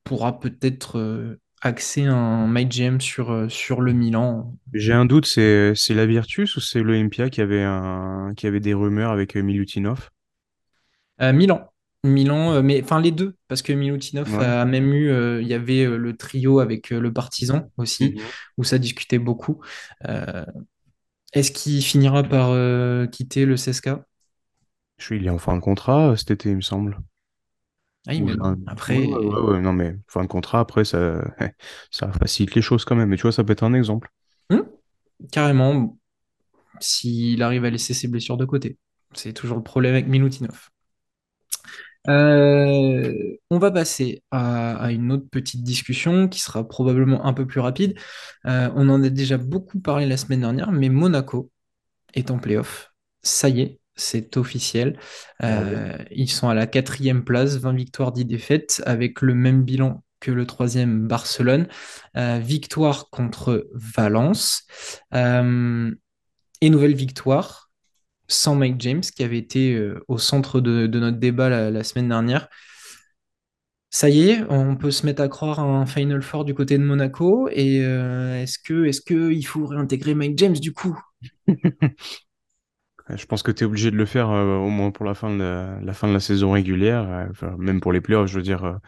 [0.04, 4.56] pourra peut-être euh, axer un James sur, sur le Milan.
[4.74, 7.68] J'ai un doute, c'est la Virtus ou c'est l'Olympia qui avait,
[8.36, 10.10] qui avait des rumeurs avec Milutinov
[11.20, 11.71] Milan.
[12.04, 15.54] Milan, euh, mais enfin les deux, parce que Milutinov a même eu, euh, il y
[15.54, 18.22] avait euh, le trio avec le Partisan aussi, mhm.
[18.58, 19.62] où ça discutait beaucoup.
[21.34, 22.50] Est-ce qu'il finira par
[23.10, 24.06] quitter le CSKA
[24.98, 27.00] Je suis, il est en fin de contrat cet été, il me semble.
[28.08, 28.34] Ah mais
[28.66, 29.06] après.
[29.06, 31.24] non, mais fin de contrat, après, ça,
[31.92, 33.10] ça facilite les choses quand même.
[33.10, 34.12] Mais tu vois, ça peut être un exemple.
[34.50, 34.66] Hum,
[35.32, 35.98] carrément,
[36.80, 38.78] s'il arrive à laisser ses blessures de côté.
[39.14, 40.72] C'est toujours le problème avec Milutinov.
[42.10, 47.60] Euh, on va passer à, une autre petite discussion qui sera probablement un peu plus
[47.60, 47.98] rapide.
[48.46, 51.52] Euh, on en a déjà beaucoup parlé la semaine dernière, mais Monaco
[52.14, 52.94] est en playoff.
[53.22, 54.98] Ça y est, c'est officiel.
[55.44, 60.04] Euh, ils sont à la quatrième place, 20 victoires, 10 défaites, avec le même bilan
[60.20, 61.68] que le troisième Barcelone.
[62.16, 64.66] victoire contre Valence.
[65.14, 67.71] et nouvelle victoire
[68.32, 72.48] sans Mike James, qui avait été euh, au centre de, notre débat la, semaine dernière.
[73.89, 76.78] Ça y est, on peut se mettre à croire à un Final Four du côté
[76.78, 77.50] de Monaco.
[77.52, 80.98] Et euh, est-ce que, est-ce que il faut réintégrer Mike James du coup?
[83.13, 85.36] Je pense que tu es obligé de le faire euh, au moins pour la fin
[85.36, 88.80] de la, fin de la saison régulière, même pour les playoffs, je veux dire,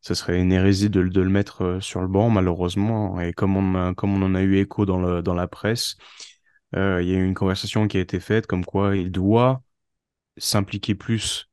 [0.00, 3.18] ça serait une hérésie de, le- mettre sur le banc, malheureusement.
[3.20, 5.96] Et comme on, comme on en a eu écho dans la presse,
[6.74, 9.62] il y a eu une conversation qui a été faite comme quoi il doit
[10.38, 11.48] s'impliquer plus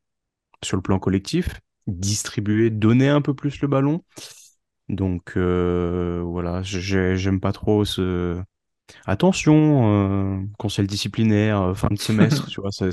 [0.63, 4.03] sur le plan collectif, distribuer, donner un peu plus le ballon.
[4.89, 8.41] Donc euh, voilà, j'ai- j'aime pas trop ce,
[9.08, 12.91] Attention, euh, conseil disciplinaire, euh, fin de semestre, tu vois, c'est,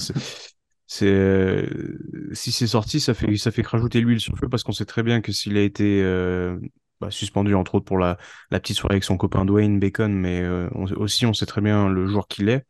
[0.87, 1.99] c'est, euh,
[2.33, 4.73] si c'est sorti, ça fait, ça fait que rajouter l'huile sur le feu parce qu'on
[4.73, 6.59] sait très bien que s'il a été euh,
[7.01, 8.19] bah, suspendu, entre autres, pour la,
[8.51, 11.89] la petite soirée avec son copain Dwayne Bacon, mais euh, aussi, on sait très bien
[11.89, 12.65] le joueur qu'il est.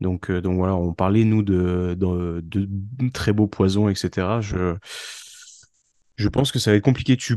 [0.00, 2.42] Donc, euh, donc voilà, on parlait, nous, de, de,
[3.14, 4.40] très beaux poisons, etc.
[4.40, 4.76] Je,
[6.16, 7.36] je pense que ça va être compliqué, tu,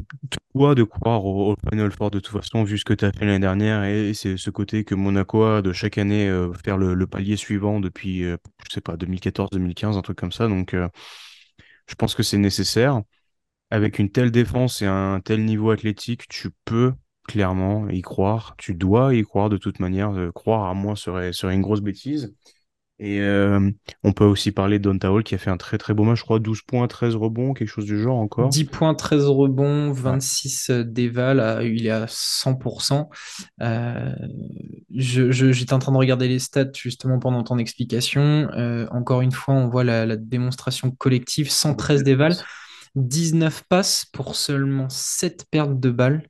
[0.53, 3.11] toi, de croire au, au Final Four de toute façon, vu ce que tu as
[3.11, 6.77] fait l'année dernière, et c'est ce côté que Monaco a de chaque année euh, faire
[6.77, 8.37] le, le palier suivant depuis, euh,
[8.67, 10.47] je sais pas, 2014-2015, un truc comme ça.
[10.47, 10.75] Donc,
[11.87, 13.01] je pense que c'est nécessaire.
[13.71, 16.93] Avec une telle défense et un tel niveau athlétique, tu peux
[17.27, 18.55] clairement y croire.
[18.57, 20.11] Tu dois y croire de toute manière.
[20.11, 22.33] Euh, croire à moi serait, serait une grosse bêtise.
[22.97, 23.71] Et euh,
[24.03, 26.19] on peut aussi parler de Donta Hall qui a fait un très très beau match,
[26.19, 28.49] je crois, 12 points, 13 rebonds, quelque chose du genre encore.
[28.49, 29.93] 10 points, 13 rebonds, Ouais.
[29.93, 33.09] 26 déval, euh, il est à 100%.
[33.61, 34.13] Euh,
[34.95, 38.21] je, je- j'étais en train de regarder les stats justement pendant ton explication.
[38.53, 42.35] Euh, encore une fois, on voit la, la démonstration collective, 113 déval,
[42.95, 46.27] 19 passes pour seulement 7 pertes de balles.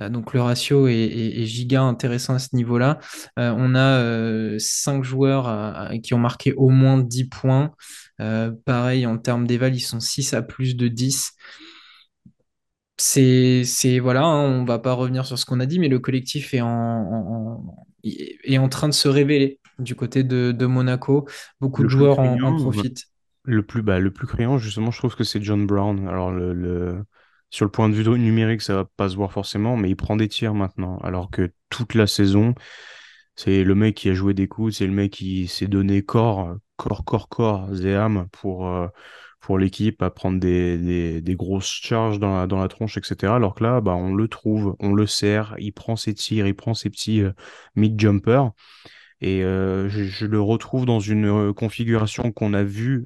[0.00, 2.98] Euh, donc le ratio est, est- est giga intéressant à ce niveau-là.
[3.38, 7.72] Euh, on a euh, 5 joueurs qui ont marqué au moins 10 points.
[8.20, 11.32] Euh, pareil, en termes d'éval, ils sont 6 à plus de 10.
[12.96, 15.98] C'est, c'est voilà, hein, on va pas revenir sur ce qu'on a dit, mais le
[15.98, 20.66] collectif est en, en- en- est en train de se révéler du côté de, de
[20.66, 21.26] Monaco.
[21.60, 23.04] Beaucoup de Le joueurs en, profitent.
[23.44, 26.08] Le plus, bah, le plus criant, justement, je trouve que c'est John Brown.
[26.08, 27.04] Alors, le, le-
[27.50, 30.16] sur le point de vue numérique, ça va pas se voir forcément, mais il prend
[30.16, 30.98] des tirs maintenant.
[30.98, 32.54] Alors que toute la saison,
[33.36, 36.56] c'est le mec qui a joué des coups, c'est le mec qui s'est donné corps,
[36.76, 38.88] corps, corps, corps et âme pour, euh,
[39.40, 43.36] pour l'équipe à prendre des, des, des grosses charges dans la, dans la tronche, etc.
[43.36, 46.54] Alors que là, bah, on le trouve, on le sert, il prend ses tirs, il
[46.56, 47.32] prend ses petits euh,
[47.76, 48.52] mid-jumpers.
[49.20, 53.04] Et euh, je, je le retrouve dans une configuration qu'on a vue,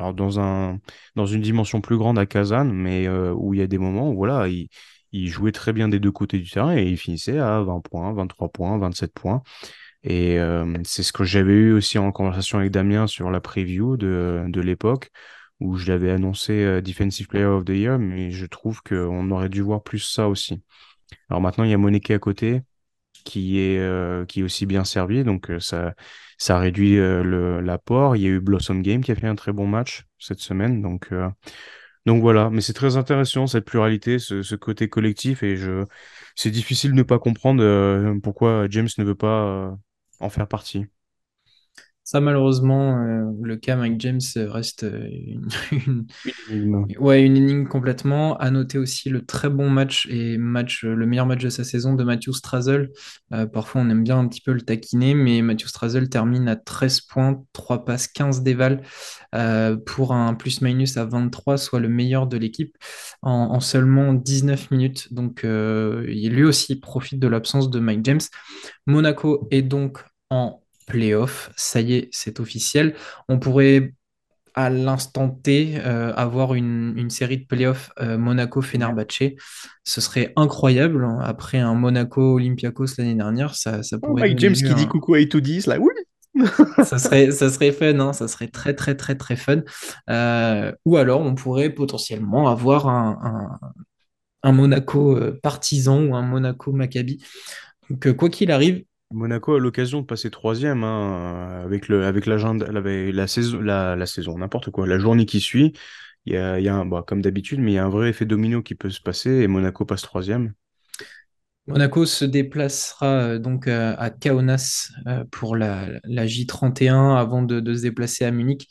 [0.00, 0.80] alors dans un,
[1.14, 4.10] dans une dimension plus grande à Kazan, mais euh, où il y a des moments
[4.10, 4.68] où voilà, il,
[5.28, 8.48] jouait très bien des deux côtés du terrain et il finissait à 20 points, 23
[8.48, 9.42] points, 27 points.
[10.02, 13.98] Et euh, c'est ce que j'avais eu aussi en conversation avec Damien sur la preview
[13.98, 15.10] de, de l'époque,
[15.60, 19.50] où je l'avais annoncé euh, Defensive Player of the Year, mais je trouve qu'on aurait
[19.50, 20.62] dû voir plus ça aussi.
[21.28, 22.62] Alors maintenant, il y a Moneke à côté
[23.24, 25.24] qui est, qui est aussi bien servi.
[25.24, 25.94] Donc, ça,
[26.40, 28.16] ça réduit euh, l'apport.
[28.16, 30.80] Il y a eu Blossom Game qui a fait un très bon match cette semaine.
[30.80, 31.28] Donc, euh,
[32.06, 32.48] donc voilà.
[32.50, 35.42] Mais c'est très intéressant, cette pluralité, ce, ce côté collectif.
[35.42, 35.84] Et je,
[36.34, 39.70] c'est difficile de ne pas comprendre euh, pourquoi James ne veut pas euh,
[40.20, 40.86] en faire partie.
[42.12, 46.96] Ça, malheureusement, euh, le cas Mike James reste euh, une, une- Une énigme.
[46.98, 48.36] ouais, une énigme complètement.
[48.38, 51.62] À noter aussi le très bon match et match, euh, le meilleur match de sa
[51.62, 52.90] saison de Matthew Strazel.
[53.32, 56.56] Euh, parfois, on aime bien un petit peu le taquiner, mais Matthew Strazel termine à
[56.56, 58.82] 13 points, 3 passes, 15 dévals
[59.36, 62.76] euh, pour un plus-minus à 23, soit le meilleur de l'équipe
[63.22, 65.12] en, en seulement 19 minutes.
[65.14, 68.20] Donc, il- lui aussi profite de l'absence de Mike James.
[68.86, 69.98] Monaco est donc
[70.30, 70.59] en
[70.90, 71.50] playoff.
[71.56, 72.94] Ça y est, c'est officiel.
[73.28, 73.94] On pourrait
[74.54, 79.34] à l'instant T euh, avoir une, une série de playoffs euh, Monaco-Fenerbahçe.
[79.84, 81.06] Ce serait incroyable.
[81.22, 85.14] Après un Monaco-Olympiakos l'année dernière, ça, ça Oh, pourrait Mike donner James qui dit coucou
[85.14, 85.92] à Itoudis, là, oui!
[86.84, 89.62] Ça serait, ça serait fun, hein, ça serait très très très très fun.
[90.08, 93.70] Euh, ou alors on pourrait potentiellement avoir un, un-
[94.42, 97.22] un Monaco partisan ou un Monaco Maccabi.
[97.90, 102.36] Donc quoi qu'il arrive, Monaco a l'occasion de passer troisième hein, avec le avec la,
[102.36, 105.72] la saison la, saison n'importe quoi la journée qui suit
[106.26, 108.74] il y a, un, comme d'habitude mais il y a un vrai effet domino qui
[108.74, 110.54] peut se passer et Monaco passe troisième
[111.66, 117.60] Monaco se déplacera euh, donc euh, à Kaunas euh, pour la, la J31 avant de,
[117.60, 118.68] de se déplacer à Munich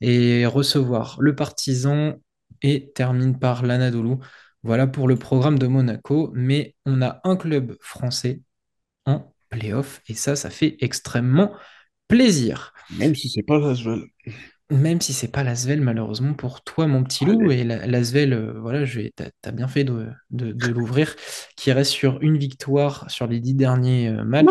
[0.00, 2.14] et recevoir le Partizan
[2.62, 4.16] et termine par l'Anadolu.
[4.62, 8.40] Voilà pour le programme de Monaco, mais on a un club français
[9.06, 11.52] en playoff et ça, ça fait extrêmement
[12.08, 12.72] plaisir.
[12.98, 14.02] même si c'est pas Lasvel
[14.70, 18.84] même si c'est pas l'Asvel, malheureusement pour toi, mon petit loup, et la- euh, voilà,
[19.14, 21.14] t'as, t'as bien fait de, de- de l'ouvrir,
[21.56, 24.46] qui reste sur une victoire sur les dix derniers euh, matchs,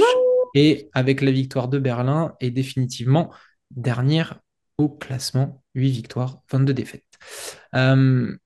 [0.54, 3.34] et avec la victoire de Berlin, est définitivement
[3.72, 4.40] dernière
[4.78, 7.04] au classement, 8 victoires, 22 défaites.
[7.76, 8.38] Euh,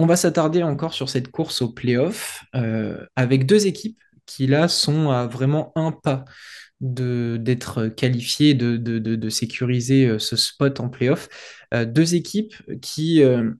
[0.00, 4.68] on va s'attarder encore sur cette course au playoff, euh, avec deux équipes qui là
[4.68, 6.24] sont à vraiment un pas
[6.80, 11.28] d'être qualifié, de, de, de, de sécuriser euh, ce spot en playoff.
[11.72, 13.52] Euh, deux équipes qui, euh,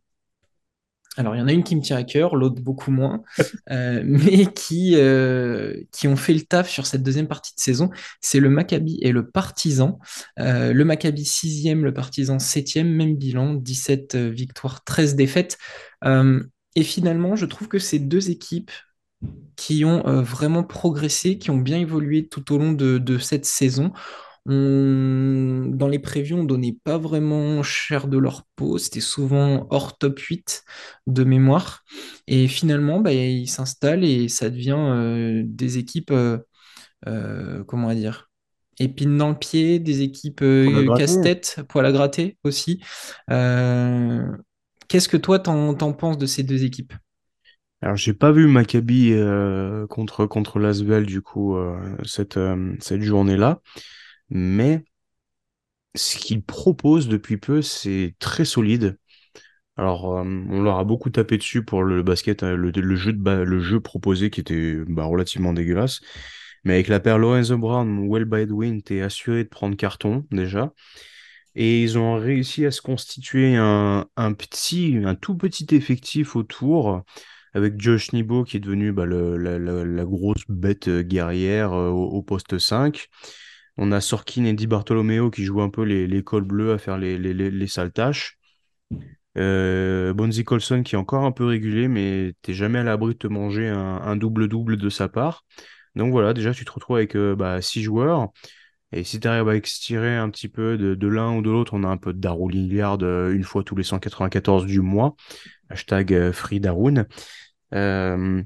[1.17, 3.23] alors il y en a une qui me tient à cœur, l'autre beaucoup moins,
[3.71, 7.91] euh, mais qui, euh, qui ont fait le taf sur cette deuxième partie de saison.
[8.21, 9.99] C'est le Maccabi et le Partizan.
[10.41, 15.59] Euh, le Maccabi sixième, le Partizan septième, même bilan, 17 victoires, 13 défaites.
[16.77, 18.73] Et finalement, je trouve que ces deux équipes
[19.57, 23.45] qui ont euh, vraiment progressé, qui ont bien évolué tout au long de, de cette
[23.47, 23.93] saison.
[24.47, 28.79] On- Dans les previews, on donnait pas vraiment cher de leur peau.
[28.79, 30.65] C'était souvent hors top 8
[31.07, 31.85] de mémoire.
[32.27, 36.39] Et finalement, bah, ils s'installent et ça devient euh, des équipes, euh,
[37.09, 38.31] euh, comment on va dire,
[38.81, 41.13] épines dans le pied, des équipes Pour la gratter.
[41.13, 42.81] casse-tête, poil à gratter aussi.
[44.89, 46.95] Qu'est-ce que toi, t'en, t'en penses de ces deux équipes?
[47.85, 53.03] Alors, j'ai pas vu Maccabi euh, contre, contre l'Asvel, du coup, euh, cette, euh, cette
[53.03, 53.61] journée-là.
[54.31, 54.85] Mais
[55.95, 58.97] ce qu'ils proposent depuis peu, c'est très solide.
[59.77, 63.81] Alors, on leur a beaucoup tapé dessus pour le basket, le, jeu de le jeu
[63.81, 66.01] proposé qui était bah, relativement dégueulasse.
[66.65, 70.73] Mais avec la paire Lorenzo Brown, Well by Edwin, t'es assuré de prendre carton déjà.
[71.55, 77.05] Et ils ont réussi à se constituer un, un petit, un tout petit effectif autour,
[77.55, 82.59] avec Josh Nibo qui est devenu bah, la, grosse bête euh, guerrière euh, au, poste
[82.59, 83.09] 5.
[83.77, 86.79] On a Sorkin et Di Bartolomeo qui jouent un peu les, les cols bleus à
[86.79, 88.39] faire les, les, les, les sales tâches.
[89.37, 93.19] Euh, Bonzi Colson qui est encore un peu régulé, mais t'es jamais à l'abri de
[93.19, 95.45] te manger un, double-double de sa part.
[95.97, 98.29] Donc voilà, déjà tu te retrouves avec euh, bah, six joueurs.
[98.93, 101.83] Et si tu arrives à extirer un petit peu de, l'un ou de l'autre, on
[101.83, 105.17] a un peu de Darou Lillard une fois tous les 194 du mois.
[105.69, 107.07] Hashtag Free Daroun.
[107.75, 108.43] Euh,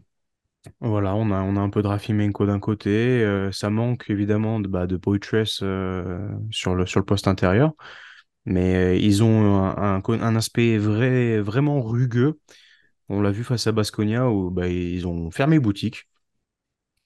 [0.80, 2.90] voilà, on a, on a un peu de Rafimenko d'un côté.
[2.90, 5.00] euh, ça manque évidemment de, bah, de
[5.62, 7.72] euh, sur le, sur le poste intérieur.
[8.46, 12.40] Mais ils ont un, un, aspect vrai, vraiment rugueux.
[13.08, 16.08] On l'a vu face à Baskonia où bah, ils ont fermé boutique.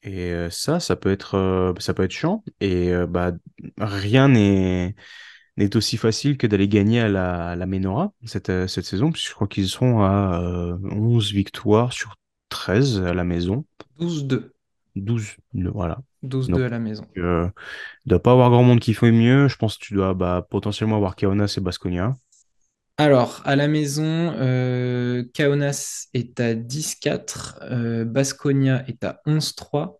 [0.04, 2.42] Et ça, ça peut être, ça peut être chiant.
[2.60, 3.32] Et bah,
[3.78, 4.96] rien n'est
[5.56, 9.12] n'est aussi facile que d'aller gagner à la, à la Menora cette, euh, cette saison,
[9.12, 12.16] puisque je crois qu'ils sont à euh, 11 victoires sur
[12.48, 13.64] 13 à la maison.
[13.98, 14.52] 12-2.
[14.96, 16.00] 12, ne- voilà.
[16.22, 17.06] 12-2 Donc, à la maison.
[17.18, 17.48] euh,
[18.06, 19.48] il doit pas avoir grand monde qui fait mieux.
[19.48, 22.16] Je pense que tu dois bah, potentiellement avoir Kaunas et Baskonia.
[22.98, 24.04] Alors, à la maison,
[24.36, 29.98] euh, Kaunas est à 10-4, euh, Baskonia est à 11-3.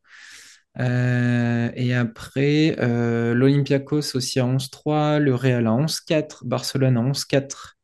[0.81, 7.79] Euh, et après, euh, l'Olympiakos aussi à 11-3, le Real à 11-4, Barcelone à 11-4.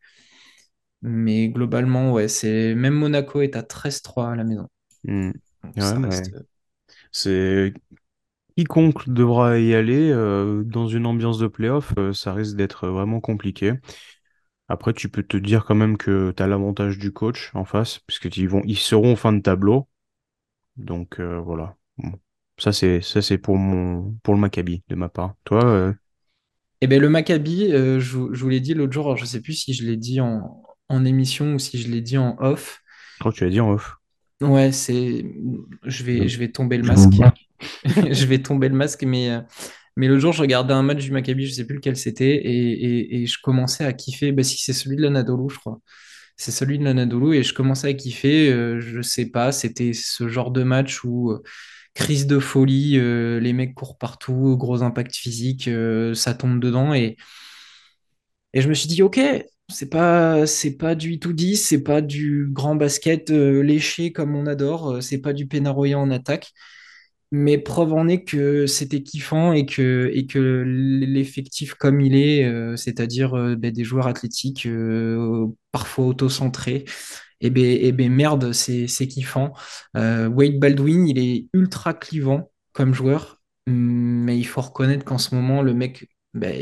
[1.02, 4.68] Mais globalement, ouais, c'est même Monaco est à 13-3 à la maison.
[5.04, 5.30] Hmm.
[5.76, 6.32] Ouais, reste.
[7.12, 7.72] c'est
[8.56, 13.20] quiconque devra y aller euh, dans une ambiance de playoff, euh, ça risque d'être vraiment
[13.20, 13.74] compliqué.
[14.68, 18.00] Après, tu peux te dire quand même que tu as l'avantage du coach en face,
[18.00, 19.88] puisque ils vont, ils seront en fin de tableau.
[20.76, 21.76] Donc euh, voilà.
[21.98, 22.12] Bon.
[22.58, 25.34] Ça c'est ça c'est pour mon pour le Maccabi de ma part.
[25.44, 25.92] Toi, euh,
[26.80, 29.22] Eh bien, le Maccabi, euh, je, vous je vous l'ai dit l'autre jour, alors je
[29.24, 32.18] ne sais plus si je l'ai dit en, en émission ou si je l'ai dit
[32.18, 32.80] en off.
[33.14, 33.98] je crois que tu vas dire en off.
[34.40, 35.24] Ouais, c'est.
[35.84, 37.20] Je vais, Je- vais tomber le masque.
[37.84, 39.40] Je vais tomber le masque, mais, euh,
[39.96, 42.72] mais le jour, je regardais un match du Maccabi, je sais plus lequel c'était, et,
[42.72, 44.30] et- et je commençais à kiffer.
[44.32, 45.80] Bah, si c'est celui de l'Anadolu, je crois.
[46.36, 48.50] C'est celui de l'Anadolu, et je commençais à kiffer.
[48.52, 51.42] euh, je sais pas, c'était ce genre de match où euh,
[51.98, 56.94] crise de folie, euh, les mecs courent partout, gros impact physique, euh, ça tombe dedans,
[56.94, 57.16] et,
[58.54, 59.20] je me suis dit, ok.
[59.70, 64.46] C'est pas, c'est pas du 8-10, c'est pas du grand basket euh, léché comme on
[64.46, 66.52] adore, c'est pas du pénaroya en attaque.
[67.32, 70.10] Mais preuve en est que c'était kiffant et que,
[70.64, 74.66] l'effectif comme il est, c'est-à-dire ben, des joueurs athlétiques,
[75.72, 76.84] parfois auto-centrés,
[77.40, 79.52] et ben, et ben merde, c'est kiffant.
[79.96, 85.34] Euh, Wade Baldwin, il est ultra clivant comme joueur, mais il faut reconnaître qu'en ce
[85.34, 86.54] moment, le mec, ben,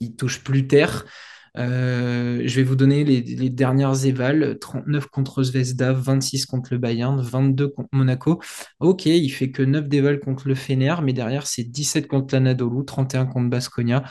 [0.00, 1.06] il, touche plus terre.
[1.56, 4.58] Euh, je vais vous donner les, dernières évals.
[4.58, 8.42] 39 contre Zvezda, 26 contre le Bayern, 22 contre Monaco.
[8.80, 12.84] Ok, il fait que 9 dévals contre le Fener, mais derrière, c'est 17 contre l'Anadolu,
[12.84, 14.02] 31 contre Baskonia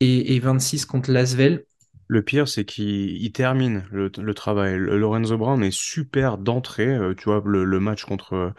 [0.00, 1.64] et, et 26 contre l'Asvel.
[2.08, 2.86] Le pire, c'est qu'il
[3.22, 4.76] il termine le, le travail.
[4.78, 6.88] Le- Lorenzo Brown est super d'entrée.
[6.88, 8.54] euh, tu vois, le, le match contre.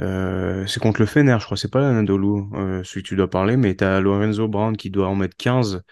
[0.00, 1.56] euh, c'est contre le Fener, je crois.
[1.56, 5.08] C'est pas l'Anadolu, euh, celui que tu dois parler, mais t'as Lorenzo Brown qui doit
[5.08, 5.82] en mettre 15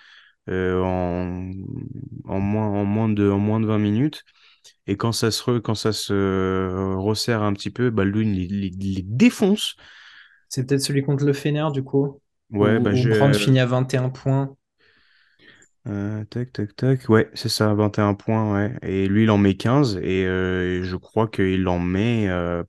[0.51, 1.51] euh, en,
[2.27, 4.25] en moins, en, moins de, en moins de 20 minutes.
[4.87, 8.71] Et quand ça se, re- quand ça se resserre un petit peu, Baldwin les, les-
[8.71, 9.77] les défonce.
[10.49, 12.21] C'est peut-être celui contre le Fener, du coup,
[12.51, 13.35] Ouais, bah où, Brand j'ai.
[13.35, 14.55] finit à 21 points.
[15.89, 17.09] Euh, tac, tac, tac.
[17.09, 18.77] Ouais, c'est ça, 21 points, ouais.
[18.83, 19.97] Et lui, il en met 15.
[20.03, 22.29] Et euh, je crois qu'il en met.
[22.29, 22.63] euh,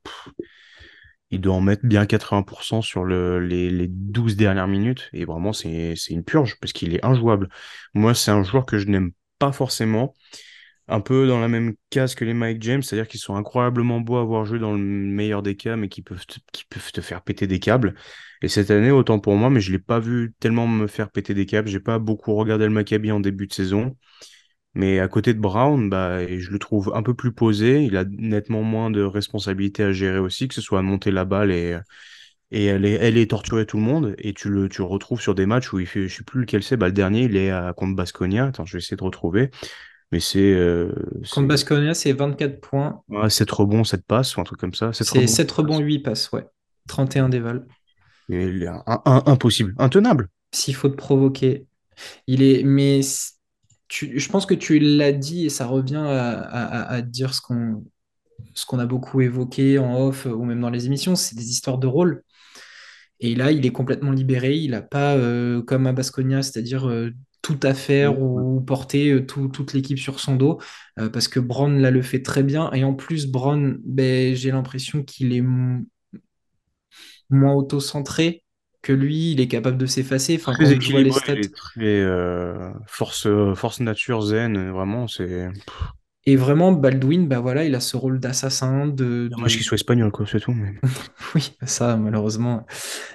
[1.30, 5.10] il doit en mettre bien 80% sur le, les, les 12 dernières minutes.
[5.14, 7.48] Et vraiment, c'est, c'est une purge parce qu'il est injouable.
[7.94, 10.14] Moi, c'est un joueur que je n'aime pas forcément.
[10.94, 14.18] Un peu dans la même case que les Mike James, c'est-à-dire qu'ils sont incroyablement beaux
[14.18, 17.60] à avoir joué dans le meilleur des cas, mais qui peuvent te, faire péter des
[17.60, 17.96] câbles.
[18.42, 21.34] Et cette année, autant pour moi, mais je l'ai pas vu tellement me faire péter
[21.34, 21.70] des câbles.
[21.70, 23.96] J'ai pas beaucoup regardé le Maccabi en début de saison.
[24.74, 27.84] Mais à côté de Brown, bah, je le trouve un peu plus posé.
[27.84, 31.24] Il a nettement moins de responsabilités à gérer aussi, que ce soit à monter la
[31.24, 31.80] balle et,
[32.52, 34.16] et elle est, elle est torturer tout le monde.
[34.18, 36.76] Et tu le, retrouves sur des matchs où il fait, je sais plus lequel c'est,
[36.78, 38.48] bah, le dernier, il est à, contre Baskonia.
[38.48, 39.52] Attends, je vais essayer de retrouver.
[40.12, 40.92] Mais c'est, euh,
[41.30, 43.04] Contre c'est, Baskonia, c'est 24 points.
[43.10, 44.94] ouais, 7 rebonds, 7 passes, ou un truc comme ça.
[44.94, 45.86] 7 C'est rebonds, 7 7 rebonds, passes.
[45.86, 46.46] 8 passes, ouais.
[46.88, 47.66] 31 déval.
[48.30, 50.30] Et un- un- impossible, intenable.
[50.52, 51.66] S'il faut te provoquer.
[52.28, 52.64] Il est.
[52.64, 53.02] Mais
[53.88, 57.42] tu- je pense que tu l'as dit et ça revient à, à- à dire ce
[57.42, 57.84] qu'on
[58.56, 61.78] ce qu'on a beaucoup évoqué en off ou même dans les émissions, c'est des histoires
[61.80, 62.24] de rôle.
[63.20, 64.56] Et là, il est complètement libéré.
[64.58, 69.26] Il n'a pas, euh, comme à Baskonia, c'est-à-dire euh, tout à faire ou porter euh,
[69.26, 70.60] tout- toute l'équipe sur son dos,
[71.00, 72.72] euh, parce que Brown là le fait très bien.
[72.74, 75.42] Et en plus, Brown, ben, j'ai l'impression qu'il est
[77.30, 78.44] moins auto-centré
[78.82, 79.32] que lui.
[79.34, 80.36] Il est capable de s'effacer.
[80.40, 81.36] Enfin, Très quand je vois les équilibré, stats.
[81.36, 85.50] il est très euh, force, force nature zen, vraiment, c'est
[86.28, 89.58] Et vraiment, Baldwin, bah voilà, il a ce rôle d'assassin, de, dommage de...
[89.58, 90.54] qu'il soit espagnol, quoi, c'est tout.
[90.54, 90.76] Mais...
[91.36, 92.66] Oui, ça, malheureusement.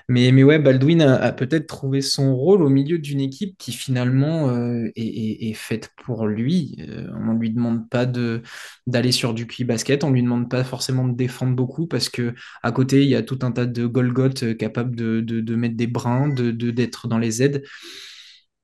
[0.09, 3.73] Mais, mais ouais, Baldwin a, a peut-être trouvé son rôle au milieu d'une équipe qui
[3.73, 6.77] finalement euh, est, est- est faite pour lui.
[6.89, 8.43] Euh, on ne lui demande pas de,
[8.87, 12.09] d'aller sur du cuit basket, on ne lui demande pas forcément de défendre beaucoup parce
[12.09, 15.41] que à côté, il y a tout un tas de Golgoth euh, capables de, de,
[15.41, 17.63] de mettre des brins, de, de- d'être dans les aides.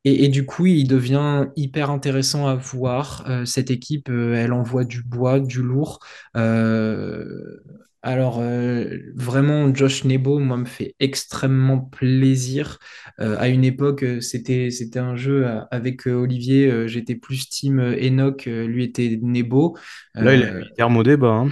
[0.04, 3.24] Et, et du coup, il devient hyper intéressant à voir.
[3.28, 6.00] Euh, cette équipe, euh, elle envoie du bois, du lourd.
[6.36, 7.58] Euh,
[8.04, 12.78] alors, euh, vraiment, Josh Nebo, moi, me fait extrêmement plaisir.
[13.20, 16.68] Euh, à une époque, c'était, c'était un jeu avec Olivier.
[16.70, 19.76] euh, j'étais plus team Enoch, lui était Nebo.
[20.18, 21.28] Là, il a Euh, mis terme au débat.
[21.32, 21.50] hein.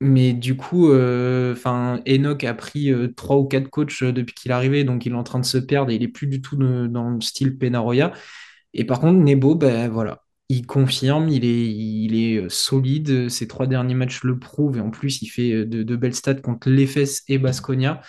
[0.00, 4.34] Mais du coup, euh, enfin, Enoch a pris euh, trois ou quatre coachs euh, depuis
[4.34, 6.26] qu'il est arrivé, donc il est en train de se perdre et il est plus
[6.26, 8.12] du tout dans le style Penaroya.
[8.72, 13.28] Et par contre, Nebo, ben voilà, il confirme, il est, solide.
[13.28, 16.70] Ses trois derniers matchs le prouvent et en plus, il fait de, belles stats contre
[16.70, 18.00] l'Efes et Baskonia.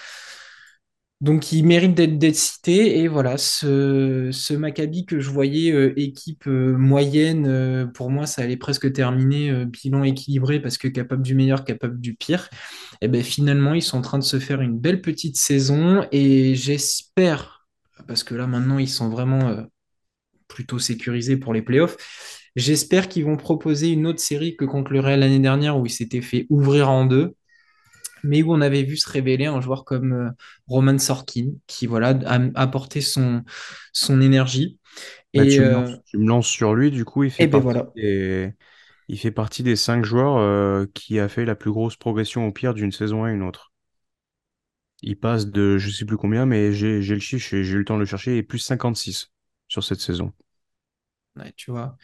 [1.21, 2.99] Donc, il mérite d'être cité.
[2.99, 8.41] Et voilà, ce, Maccabi que je voyais euh, équipe euh, moyenne, euh, pour moi, ça
[8.41, 12.49] allait presque terminer bilan équilibré parce que capable du meilleur, capable du pire.
[13.01, 16.55] Et ben finalement, ils sont en train de se faire une belle petite saison et
[16.55, 17.67] j'espère,
[18.07, 19.67] parce que là maintenant, ils sont vraiment
[20.47, 21.97] plutôt sécurisés pour les playoffs.
[22.55, 25.89] J'espère qu'ils vont proposer une autre série que contre le Real l'année dernière où il
[25.91, 27.35] s'était fait ouvrir en deux
[28.23, 30.29] mais où on avait vu se révéler un joueur comme euh,
[30.67, 33.43] Roman Sorkin, qui voilà, a apporté son,
[33.93, 34.79] son énergie.
[35.35, 37.45] Bah, Et, tu me euh, lances, tu me lances sur lui, du coup, il fait
[37.45, 38.53] et ben partie voilà, des,
[39.09, 42.53] il fait partie des cinq joueurs euh, qui a fait la plus grosse progression au
[42.53, 43.73] pire d'une saison à une autre.
[45.03, 47.85] Il passe de, je sais plus combien, mais j'ai le chiffre, j'ai j'ai eu le
[47.85, 49.31] temps de le chercher, et plus 56
[49.67, 50.33] sur cette saison.
[51.35, 51.97] Ouais, tu vois,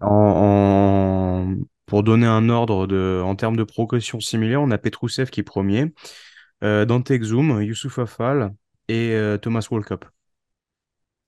[0.00, 5.40] en- pour donner un ordre de, en termes de progression similaire, on a Petrousev qui
[5.40, 5.92] est premier,
[6.64, 8.54] euh, Dante Exum, Youssouf Afal
[8.88, 10.04] et euh, Thomas Walkup.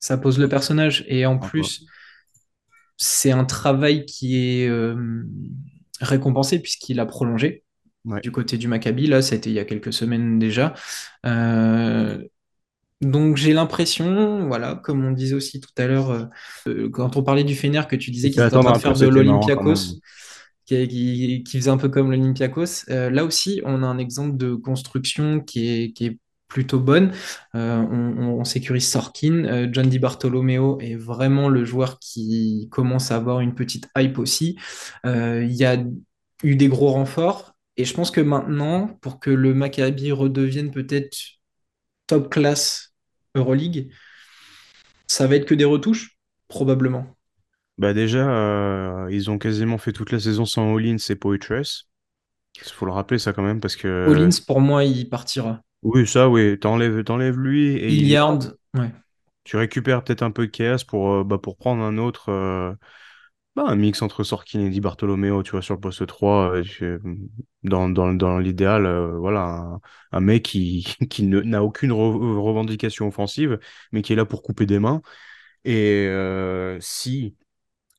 [0.00, 1.04] ça pose le personnage.
[1.08, 1.86] Et en plus,
[2.96, 5.24] c'est un travail qui est euh,
[6.00, 7.64] récompensé puisqu'il a prolongé
[8.04, 8.20] Ouais.
[8.22, 9.06] du côté du Maccabi.
[9.06, 10.74] Là, ça a été il y a quelques semaines déjà.
[11.26, 12.22] Euh,
[13.00, 16.30] donc j'ai l'impression, voilà, comme on disait aussi tout à l'heure,
[16.68, 18.72] euh, quand on parlait du Fener, que tu disais Il fait qu'ils étaient en train
[18.72, 20.00] de faire de c'était l'Olympiakos,
[20.68, 22.88] qui, faisait un peu comme l'Olympiakos.
[22.90, 27.12] Euh, là aussi, on a un exemple de construction qui est, plutôt bonne.
[27.54, 29.44] Euh, on, sécurise Sorkin.
[29.44, 34.18] Euh, John Di Bartolomeo est vraiment le joueur qui commence à avoir une petite hype
[34.18, 34.56] aussi.
[35.04, 35.76] Il y a
[36.42, 37.54] eu des gros renforts.
[37.76, 41.18] Et je pense que maintenant, pour que le Maccabi redevienne peut-être
[42.06, 42.94] top class
[43.34, 43.92] Euroleague,
[45.06, 46.16] ça va être que des retouches,
[46.48, 47.17] probablement.
[47.78, 51.84] Bah déjà, euh, ils ont quasiment fait toute la saison sans All-in, c'est Poitras.
[52.56, 55.62] Il faut le rappeler ça quand même parce que Hollins, pour moi, il partira.
[55.82, 58.92] oui, ça oui, t'enlèves t'enlèves lui et Hilliard, Hilliard, ouais.
[59.44, 62.74] tu récupères peut-être un peu de chaos pour euh, bah, pour prendre un autre euh,
[63.56, 66.62] bah, un mix entre Sorkin et Di Bartolomeo, tu vois sur le poste 3 euh,
[66.64, 66.98] je-
[67.64, 69.80] dans dans dans l'idéal euh, voilà un,
[70.12, 73.58] un mec qui qui ne- n'a aucune re- revendication offensive
[73.92, 75.02] mais qui est là pour couper des mains
[75.64, 76.08] et
[76.80, 77.36] si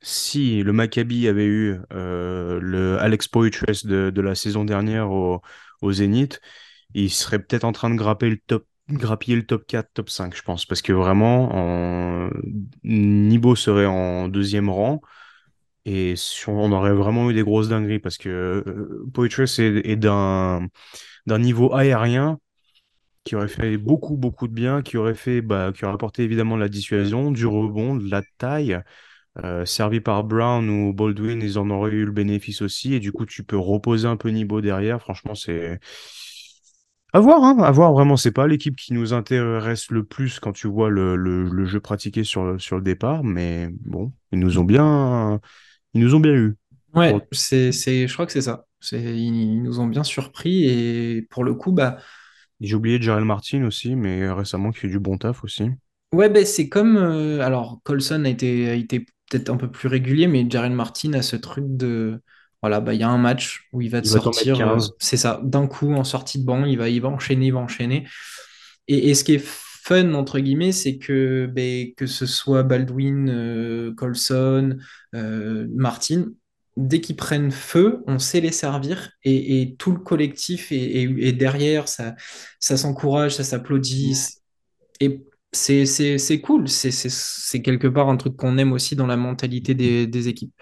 [0.02, 5.42] Si le Maccabi avait eu euh, le Alex Poitras de, de la saison dernière au,
[5.92, 6.40] Zénith,
[6.94, 10.36] il serait peut-être en train de grapper le top, grappiller le top 4, top 5,
[10.36, 10.66] je pense.
[10.66, 12.30] Parce que vraiment, en...
[12.84, 15.02] Nibo serait en deuxième rang
[15.86, 16.16] et
[16.48, 18.30] on aurait vraiment eu des grosses dingueries parce que
[18.68, 20.70] euh, Poitras est, d'un
[21.28, 22.40] niveau aérien
[23.24, 26.56] qui aurait fait beaucoup, beaucoup de bien, qui aurait fait, bah, qui aurait apporté évidemment
[26.56, 28.80] de la dissuasion, du rebond, de la taille
[29.44, 32.94] euh, servi par Brown ou Baldwin, ils en auraient eu le bénéfice aussi.
[32.94, 35.02] Et du coup, tu peux reposer un peu Nibo derrière.
[35.02, 35.80] Franchement, c'est
[37.14, 38.18] à voir, hein, à voir vraiment.
[38.18, 41.80] C'est pas l'équipe qui nous intéresse le plus quand tu vois le, le, le jeu
[41.80, 43.24] pratiqué sur le, sur le départ.
[43.24, 45.40] Mais bon, ils nous ont bien,
[45.94, 46.58] ils nous ont bien eu.
[47.04, 48.66] Pour- Ouais, c'est, c'est, je crois que c'est ça.
[48.80, 51.98] C'est, ils, nous ont bien surpris et pour le coup, bah,
[52.62, 55.72] J'ai oublié Jarell Martin aussi, mais récemment qui fait du bon taf aussi.
[56.14, 56.98] ouais, bah, c'est comme.
[56.98, 61.14] euh, alors, Colson a été, a été peut-être un peu plus régulier, mais Jaren Martin
[61.14, 62.22] a ce truc de.
[62.62, 64.92] Voilà, bah, il y a un match où il va te Il sortir, euh, 15.
[65.00, 67.60] c'est ça, d'un coup en sortie de banc, il va, il va enchaîner, il va
[67.60, 68.06] enchaîner.
[68.88, 73.30] Et, et ce qui est fun, entre guillemets, c'est que, ben, que ce soit Baldwin,
[73.30, 74.78] euh, Colson,
[75.16, 76.26] euh, Martin,
[76.78, 81.28] dès qu'ils prennent feu, on sait les servir et, et tout le collectif est, est-
[81.30, 82.16] est derrière, ça,
[82.60, 84.16] ça s'encourage, ça s'applaudit.
[85.00, 90.28] Et c'est cool, c'est quelque part un truc qu'on aime aussi dans la mentalité des,
[90.28, 90.54] équipes.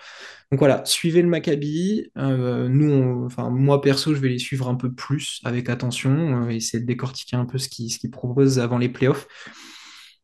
[0.51, 2.09] Donc voilà, suivez le Maccabi.
[2.17, 6.79] Euh, nous, moi perso, je vais les suivre un peu plus avec attention, euh, essayer
[6.79, 9.27] de décortiquer un peu ce qu'ils ce proposent avant les playoffs.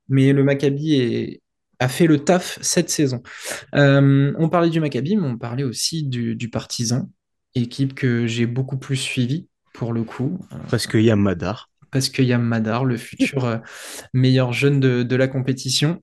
[0.08, 1.42] Mais le Maccabi
[1.80, 3.22] a fait le taf cette saison.
[3.76, 7.10] Euh, on parlait du Maccabi, mais on parlait aussi du, du Partizan,
[7.54, 10.40] équipe que j'ai beaucoup plus suivie pour le coup,
[10.70, 11.70] Parce qu'il y a Madar.
[11.94, 13.58] Parce qu'il y a Madar, le futur euh,
[14.14, 16.02] meilleur jeune de, de la compétition.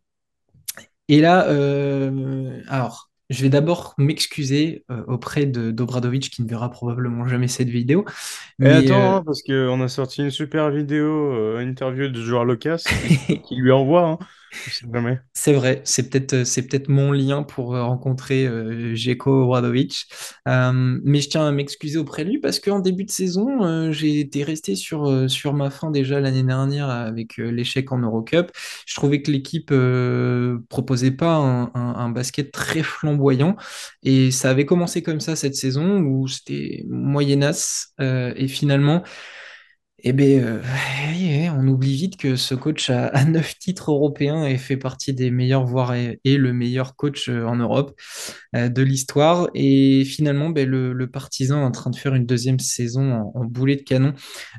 [1.09, 6.70] Et là, euh, alors, je vais d'abord m'excuser euh, auprès de d'Obradovic qui ne verra
[6.70, 8.05] probablement jamais cette vidéo.
[8.62, 12.45] Et Mais attends, euh, hein, parce qu'on a sorti une super vidéo, interview de joueur
[12.45, 12.82] Lucas,
[13.26, 14.18] qui, qui lui envoie, hein.
[15.33, 20.07] C'est vrai, c'est peut-être euh, c'est peut-être mon lien pour euh, rencontrer euh, Željko Obradovic.
[20.49, 23.93] Euh, mais je tiens à m'excuser auprès de lui parce qu'en début de saison, euh,
[23.93, 28.51] j'ai été resté sur, euh, sur ma fin déjà l'année dernière avec l'échec en Eurocup.
[28.87, 29.73] Je trouvais que l'équipe
[30.69, 33.57] proposait pas un, un- basket très flamboyant
[34.03, 39.03] et ça avait commencé comme ça cette saison où c'était moyennasse euh, et finalement.
[40.03, 40.61] Eh bien,
[41.59, 45.65] on oublie vite que ce coach a, neuf titres européens et fait partie des meilleurs,
[45.65, 47.99] voire est, le meilleur coach euh, en Europe
[48.57, 49.49] euh, de l'histoire.
[49.55, 53.77] Et finalement, ben, le, Partizan est en train de faire une deuxième saison en, boulet
[53.77, 54.15] de canon.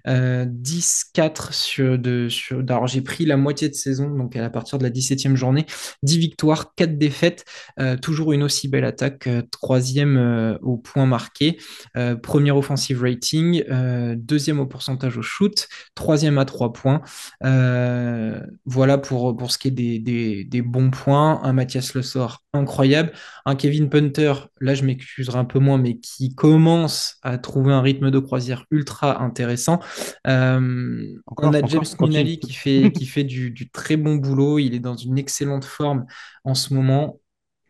[0.07, 2.59] Euh, 10-4 sur, de, sur...
[2.59, 5.65] Alors, j'ai pris la moitié de saison, donc à partir de la 17e journée.
[6.03, 7.45] 10 victoires, 4 défaites.
[7.79, 9.27] Euh, toujours une aussi belle attaque.
[9.27, 11.57] euh, troisième euh, au point marqué.
[11.95, 13.63] Euh, premier offensive rating.
[13.71, 15.67] euh, deuxième au pourcentage au shoot.
[15.95, 17.01] Troisième à 3 points.
[17.43, 21.41] Euh, voilà pour, pour ce qui est des, des, des bons points.
[21.43, 23.13] Un Mathias Le Sort incroyable
[23.45, 27.81] un Kevin Punter, là je m'excuserai un peu moins, mais qui commence à trouver un
[27.81, 29.79] rythme de croisière ultra intéressant.
[30.27, 31.83] Euh, on a James.
[31.99, 35.65] Minali qui fait, qui fait du, du très bon boulot, il est dans une excellente
[35.65, 36.05] forme
[36.43, 37.19] en ce moment.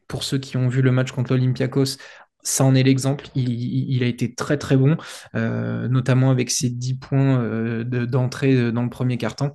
[0.08, 1.96] Pour ceux qui ont vu le match contre l'Olympiakos,
[2.44, 3.26] ça en est l'exemple.
[3.36, 4.98] Il, a été très très bon,
[5.36, 9.54] euh, notamment avec ses 10 points euh, de- d'entrée dans le premier quart-temps.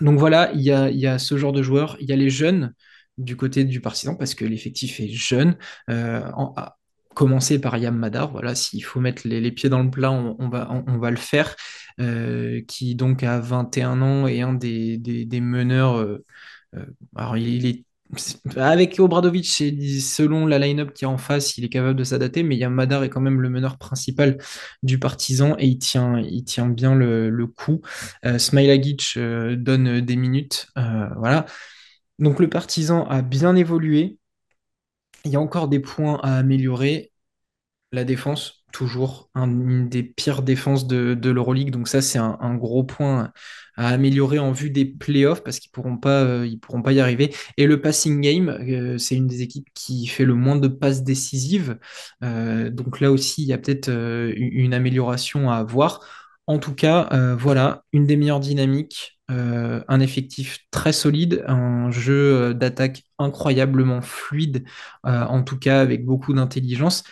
[0.00, 1.96] Donc voilà, il y a, il y a ce genre de joueurs.
[2.00, 2.74] Il y a les jeunes
[3.18, 5.56] du côté du Partizan parce que l'effectif est jeune.
[5.90, 6.22] Euh,
[6.56, 6.78] à
[7.14, 11.10] commencer par Yam Madar, voilà, s'il faut mettre les, pieds dans le plat, on, va,
[11.10, 11.56] le faire.
[12.00, 15.96] Euh, qui donc a 21 ans et un des, des, meneurs.
[15.96, 16.24] euh,
[16.74, 17.84] euh, alors il est
[18.56, 22.56] avec Obradovic, selon la line-up qui est en face, il est capable de s'adapter, mais
[22.56, 24.38] Yam Madar est quand même le meneur principal
[24.82, 27.80] du Partizan et il tient, il tient bien le, le coup.
[28.24, 30.68] Euh, Smilagic euh, donne des minutes.
[30.78, 31.46] euh, voilà.
[32.18, 34.18] Donc le Partizan a bien évolué.
[35.24, 37.12] Il y a encore des points à améliorer.
[37.92, 41.70] La défense, toujours une des pires défenses de, l'Euroleague.
[41.70, 43.32] Donc ça, c'est un, gros point
[43.76, 47.32] à améliorer en vue des playoffs parce qu'ils pourront euh, pourront pas y arriver.
[47.56, 51.04] Et le passing game, euh, c'est une des équipes qui fait le moins de passes
[51.04, 51.78] décisives.
[52.24, 53.88] Euh, donc là aussi, il y a peut-être
[54.36, 56.00] une amélioration à avoir.
[56.48, 63.04] En tout cas, voilà, une des meilleures dynamiques, un effectif très solide, un jeu d'attaque
[63.18, 64.64] incroyablement fluide,
[65.04, 67.04] en tout cas avec beaucoup d'intelligence.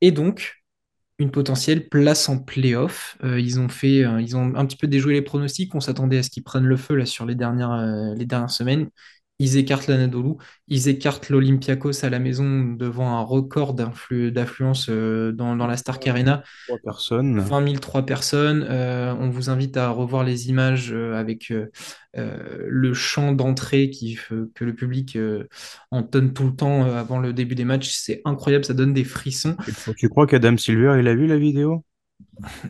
[0.00, 0.59] Et donc,
[1.20, 3.16] une potentielle place en playoff.
[3.24, 5.74] Euh, ils ont fait, euh, ils ont un petit peu déjoué les pronostics.
[5.74, 8.50] On s'attendait à ce qu'ils prennent le feu là sur les dernières, euh, les dernières
[8.50, 8.88] semaines.
[9.40, 10.34] Ils écartent l'Anadolu,
[10.68, 16.44] ils écartent l'Olympiakos à la maison devant un record d'affluence dans, la Stark Arena.
[16.68, 17.40] Trois personnes.
[17.40, 18.66] 20 000, 3 personnes.
[18.70, 21.52] on vous invite à revoir les images avec
[22.14, 24.18] le champ d'entrée qui,
[24.54, 25.18] que le public
[25.90, 27.90] entonne tout le temps avant le début des matchs.
[27.92, 29.56] C'est incroyable, ça donne des frissons.
[29.96, 31.84] Tu crois qu'Adam Silver, il a vu la vidéo?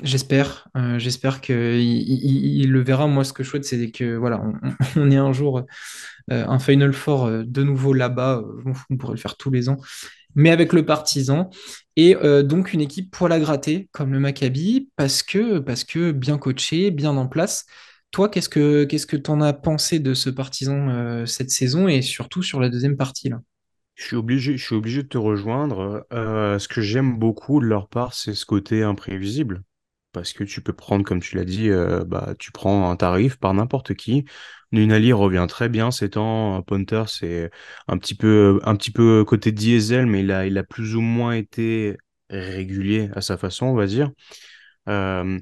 [0.03, 3.07] J'espère, euh, j'espère qu'il il, le verra.
[3.07, 4.43] Moi, ce que je souhaite, c'est que voilà,
[4.97, 5.59] on, ait un jour
[6.31, 8.43] euh, un Final Four euh, de nouveau là-bas.
[8.91, 9.79] on pourrait le faire tous les ans,
[10.35, 11.51] mais avec le partisan
[11.97, 16.39] et donc une équipe pour la gratter comme le Maccabi parce que parce que bien
[16.39, 17.67] coaché, bien en place.
[18.11, 22.43] Toi, qu'est-ce que qu'est-ce que t'en as pensé de ce partisan cette saison et surtout
[22.43, 23.41] sur la deuxième partie là?
[24.01, 26.07] Je suis obligé, je suis obligé de te rejoindre.
[26.13, 29.63] Euh, ce que j'aime beaucoup de leur part, c'est ce côté imprévisible.
[30.13, 33.37] Parce que tu peux prendre, comme tu l'as dit, euh, bah, tu prends un tarif
[33.39, 34.25] par n'importe qui.
[34.73, 36.63] Nunali revient très bien ces temps.
[36.63, 37.51] Ponter, c'est
[37.89, 41.01] un petit peu, un petit peu côté diesel, mais il a, il a plus ou
[41.03, 41.97] moins été
[42.31, 44.11] régulier à sa façon, on va dire.
[44.89, 45.39] Euh,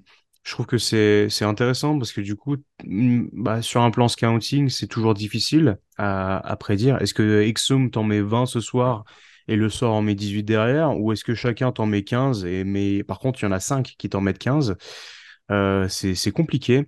[0.48, 4.70] je trouve que c'est intéressant parce que du coup, mm, bah, sur un plan scouting,
[4.70, 6.96] c'est toujours difficile à, à prédire.
[7.02, 9.04] Est-ce que Exum t'en met 20 ce soir
[9.46, 10.98] et le sort en met 18 derrière?
[10.98, 13.60] Ou est-ce que chacun t'en met 15 et mais par contre, il y en a
[13.60, 14.76] 5 qui t'en mettent 15
[15.50, 16.86] euh, C'est compliqué.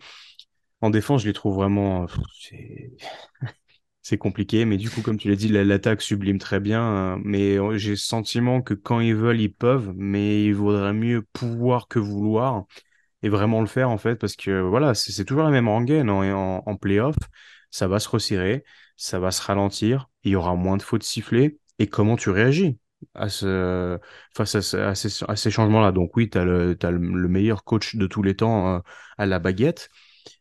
[0.80, 2.06] En défense, je les trouve vraiment...
[4.02, 6.82] C'est compliqué, mais du coup, comme tu l'as dit, l'attaque sublime très bien.
[6.82, 7.20] Hein.
[7.22, 11.86] mais j'ai le sentiment que quand ils veulent, ils peuvent, mais il vaudrait mieux pouvoir
[11.86, 12.64] que vouloir
[13.22, 16.22] et vraiment le faire en fait parce que voilà c'est toujours la même rengaine en,
[16.22, 17.16] en, en playoff
[17.70, 18.64] ça va se resserrer
[18.96, 22.78] ça va se ralentir il y aura moins de fautes sifflées et comment tu réagis
[23.14, 23.98] à ce,
[24.36, 25.90] face à, ces, à ces changements-là?
[25.90, 26.98] Donc oui, tu as, le, as le,
[27.28, 28.80] meilleur coach de tous les temps euh,
[29.16, 29.88] à la baguette,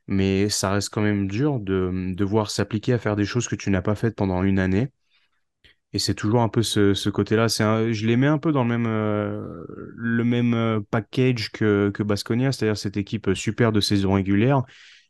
[0.08, 3.70] mais ça reste quand même dur de devoir s'appliquer à faire des choses que tu
[3.72, 4.90] n'as pas faites pendant une année
[5.92, 7.48] et c'est toujours un peu ce, côté-là.
[7.48, 9.66] Je les mets un peu dans le même, euh,
[9.96, 14.64] le même euh, package que, que Basconia, c'est-à-dire cette équipe super de saison régulière,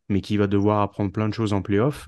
[0.08, 2.08] mais qui va devoir apprendre plein de choses en playoff.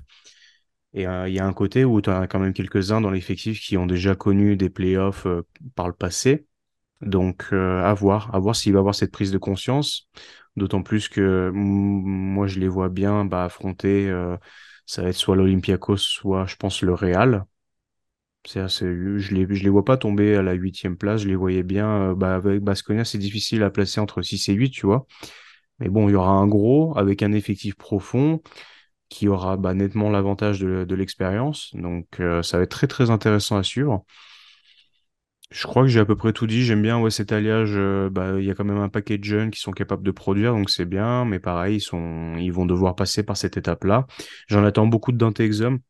[0.94, 3.60] Et euh, il y a un côté où tu as quand même quelques-uns dans l'effectif
[3.60, 5.26] qui ont déjà connu des playoffs
[5.74, 6.46] par le passé.
[7.02, 10.08] Donc, à voir, à voir s'il va avoir cette prise de conscience.
[10.56, 14.10] D'autant plus que moi, je les vois bien bah, affronter,
[14.86, 17.46] ça va être soit l'Olympiakos, soit, je pense, le Real
[18.46, 21.22] je les, les vois pas tomber à la huitième place.
[21.22, 22.10] Je les voyais bien.
[22.10, 25.06] Euh, bah, avec Basconia, c'est difficile à placer entre 6 et 8, tu vois.
[25.78, 28.42] Mais bon, il y aura un gros avec un effectif profond
[29.08, 31.70] qui aura bah, nettement l'avantage de, l'expérience.
[31.74, 34.04] Donc, euh, ça va être très, très intéressant à suivre.
[35.50, 36.64] Je crois que j'ai à peu près tout dit.
[36.64, 37.72] J'aime bien cet alliage.
[37.74, 40.10] Euh, bah, il y a quand même un paquet de jeunes qui sont capables de
[40.10, 41.24] produire, donc c'est bien.
[41.26, 44.06] Mais pareil, ils, ils vont devoir passer par cette étape-là.
[44.48, 45.80] J'en attends beaucoup de Dante Exum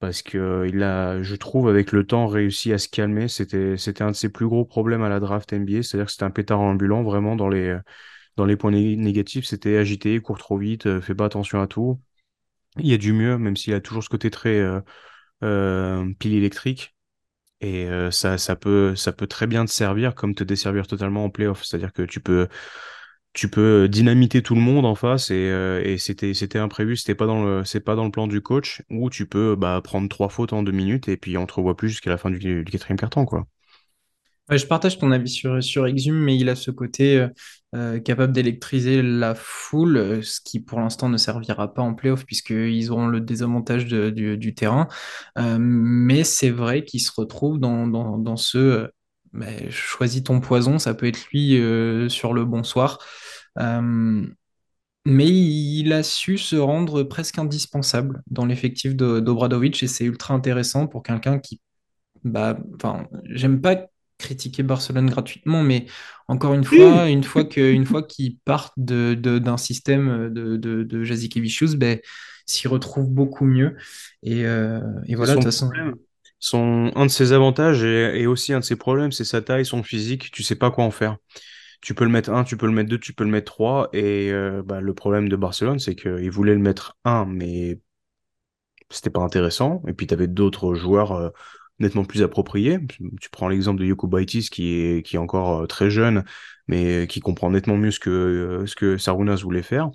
[0.00, 3.28] parce que il a, je trouve, avec le temps, réussi à se calmer.
[3.28, 6.24] C'était, c'était un de ses plus gros problèmes à la draft NBA, c'est-à-dire que c'était
[6.24, 7.78] un pétard ambulant, vraiment dans les,
[8.36, 12.00] dans les points négatifs, c'était agité, court trop vite, euh, fait pas attention à tout.
[12.78, 14.80] Il y a du mieux, même s'il a toujours ce côté très euh,
[15.44, 16.96] euh, pile électrique.
[17.62, 21.30] Et ça, ça peut, ça peut très bien te servir comme te desservir totalement en
[21.30, 21.64] playoff.
[21.64, 22.48] C'est-à-dire que tu peux,
[23.32, 27.14] tu peux dynamiter tout le monde en face et, euh, et c'était c'était imprévu c'était
[27.14, 30.08] pas dans le c'est pas dans le plan du coach ou tu peux bah, prendre
[30.08, 32.64] trois fautes en deux minutes et puis on te revoit plus jusqu'à la fin du,
[32.64, 33.46] quatrième carton quoi
[34.52, 37.28] je partage ton avis sur, sur Exum, mais il a ce côté euh,
[37.76, 42.90] euh, capable d'électriser la foule, ce qui pour l'instant ne servira pas en playoff puisqu'ils
[42.90, 44.88] auront le désavantage du, terrain.
[45.36, 48.90] mais c'est vrai qu'il se retrouve dans, dans, dans ce
[49.70, 52.98] choisis ton poison, ça peut être lui euh, sur le bonsoir.
[53.58, 54.26] Euh,
[55.06, 60.86] mais il a su se rendre presque indispensable dans l'effectif d'Obradovic et c'est ultra intéressant
[60.86, 61.60] pour quelqu'un qui,
[62.22, 62.58] bah,
[63.24, 63.86] j'aime pas
[64.18, 65.86] critiquer Barcelone gratuitement, mais
[66.28, 67.44] encore une fois, une fois
[68.02, 71.98] qu'ils partent de, d'un système de, de, de ben,
[72.46, 73.76] s'y retrouve beaucoup mieux.
[74.22, 75.70] Et, euh, et voilà, de toute façon.
[76.40, 79.82] Son, un de ses avantages et, aussi un de ses problèmes, c'est sa taille, son
[79.82, 80.30] physique.
[80.32, 81.18] Tu sais pas quoi en faire.
[81.82, 83.90] Tu peux le mettre un, tu peux le mettre deux, tu peux le mettre trois.
[83.92, 87.78] Et euh, bah, le problème de Barcelone, c'est qu'ils voulaient le mettre un, mais
[88.90, 89.82] c'était pas intéressant.
[89.86, 91.30] Et puis tu avais d'autres joueurs euh,
[91.78, 92.78] nettement plus appropriés.
[93.20, 96.24] Tu prends l'exemple de Yoko Baitis qui est, encore euh, très jeune,
[96.68, 99.90] mais qui comprend nettement mieux ce que Sarunas voulait faire.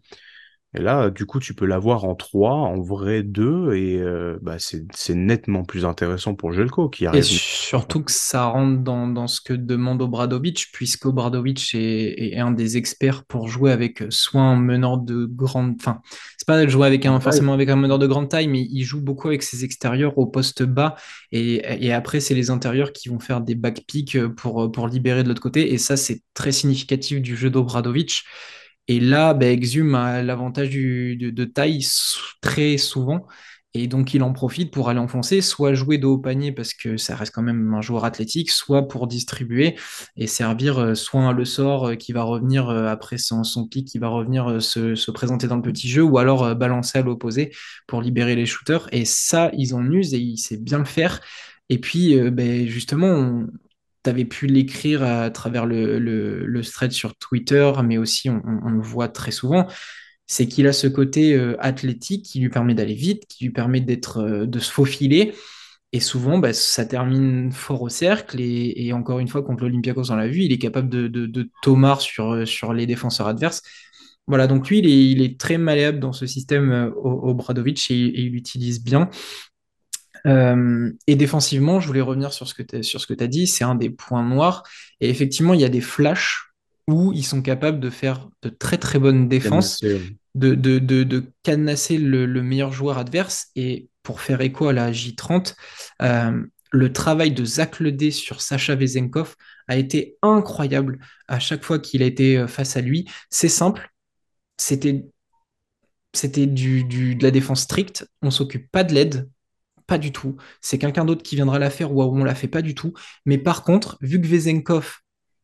[0.78, 4.58] Et là, du coup, tu peux l'avoir en 3, en vrai 2, et euh, bah,
[4.60, 7.20] c'est nettement plus intéressant pour Jelko qui arrive.
[7.22, 12.40] Et surtout que ça rentre dans, dans ce que demande Obradovic, puisque Obradovic est, est,
[12.40, 15.76] un des experts pour jouer avec soit un meneur de grande.
[15.80, 16.02] Enfin,
[16.38, 19.02] c'est pas jouer avec un, forcément avec un meneur de grande taille, mais il joue
[19.02, 20.96] beaucoup avec ses extérieurs au poste bas,
[21.32, 25.30] et, et après, c'est les intérieurs qui vont faire des backpicks pour, pour libérer de
[25.30, 28.24] l'autre côté, et ça, c'est très significatif du jeu d'Obradovic.
[28.88, 31.86] Et là, Exum a l'avantage de, taille
[32.42, 33.26] très souvent.
[33.78, 36.96] Et donc, il en profite pour aller enfoncer, soit jouer de haut panier parce que
[36.96, 39.76] ça reste quand même un joueur athlétique, soit pour distribuer
[40.16, 43.86] et servir euh, soit le sort euh, qui va revenir euh, après son, son pic,
[43.86, 47.54] qui va revenir se, présenter dans le petit jeu, ou alors balancer à l'opposé
[47.86, 48.88] pour libérer les shooters.
[48.94, 51.20] Et ça, ils en usent et il sait bien le faire.
[51.68, 53.44] Et puis, ben, justement,
[54.06, 58.82] tu avais pu l'écrire à travers le, le, thread sur Twitter, mais aussi on, le
[58.82, 59.68] voit très souvent,
[60.28, 63.82] c'est qu'il a ce côté euh, athlétique qui lui permet d'aller vite, qui lui permet
[63.82, 65.34] d'être, euh, de se faufiler.
[65.92, 68.42] Et souvent, bah, ça termine fort au cercle.
[68.42, 72.02] Et, encore une fois, contre l'Olympiakos, on l'a vu, il est capable de, de, tomar
[72.02, 73.62] sur, sur les défenseurs adverses.
[74.28, 78.32] Voilà, donc lui, il est, très malléable dans ce système euh, au, Bradovic et il
[78.32, 79.10] l'utilise bien.
[80.26, 83.90] Euh, et défensivement, je voulais revenir sur ce que tu as dit, c'est un des
[83.90, 84.64] points noirs.
[85.00, 86.52] Et effectivement, il y a des flashs
[86.88, 91.98] où ils sont capables de faire de très très bonnes défenses, de, de, de, cadenasser
[91.98, 93.48] le, meilleur joueur adverse.
[93.56, 95.56] Et pour faire écho à la J30,
[96.02, 99.36] euh, le travail de Zach Ledé sur Sacha Vezenkov
[99.68, 103.10] a été incroyable à chaque fois qu'il a été euh, face à lui.
[103.30, 103.90] C'est simple,
[104.58, 105.06] c'était
[106.14, 109.30] c'était du, du, de la défense stricte, on s'occupe pas de l'aide,
[109.88, 110.36] pas du tout.
[110.62, 112.94] C'est quelqu'un d'autre qui viendra la faire ou on la fait pas du tout.
[113.26, 115.00] Mais par contre, vu que Vezenkov,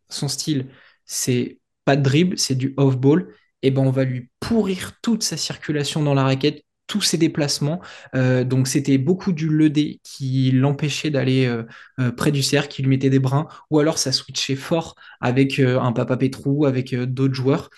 [0.09, 0.67] son style,
[1.05, 3.27] c'est pas de dribble, c'est du off-ball,
[3.63, 7.17] et eh ben on va lui pourrir toute sa circulation dans la raquette, tous ses
[7.17, 7.79] déplacements.
[8.15, 11.63] Euh, donc c'était beaucoup du ledé qui l'empêchait d'aller euh,
[11.99, 15.59] euh, près du cercle, qui lui mettait des brins, ou alors ça switchait fort avec
[15.59, 17.69] un Papa Petrou, avec d'autres joueurs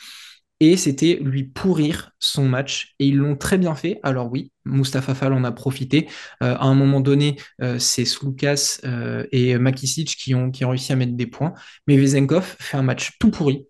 [0.64, 2.95] et c'était lui pourrir son match.
[2.99, 3.99] Et ils l'ont très bien fait.
[4.01, 6.07] Alors oui, Mustafa Fall en a profité.
[6.41, 10.70] Euh, à un moment donné, euh, c'est Slukas euh, et Makisic qui ont, qui ont
[10.70, 11.53] réussi à mettre des points.
[11.86, 13.68] Mais Vezenkov fait un match tout pourri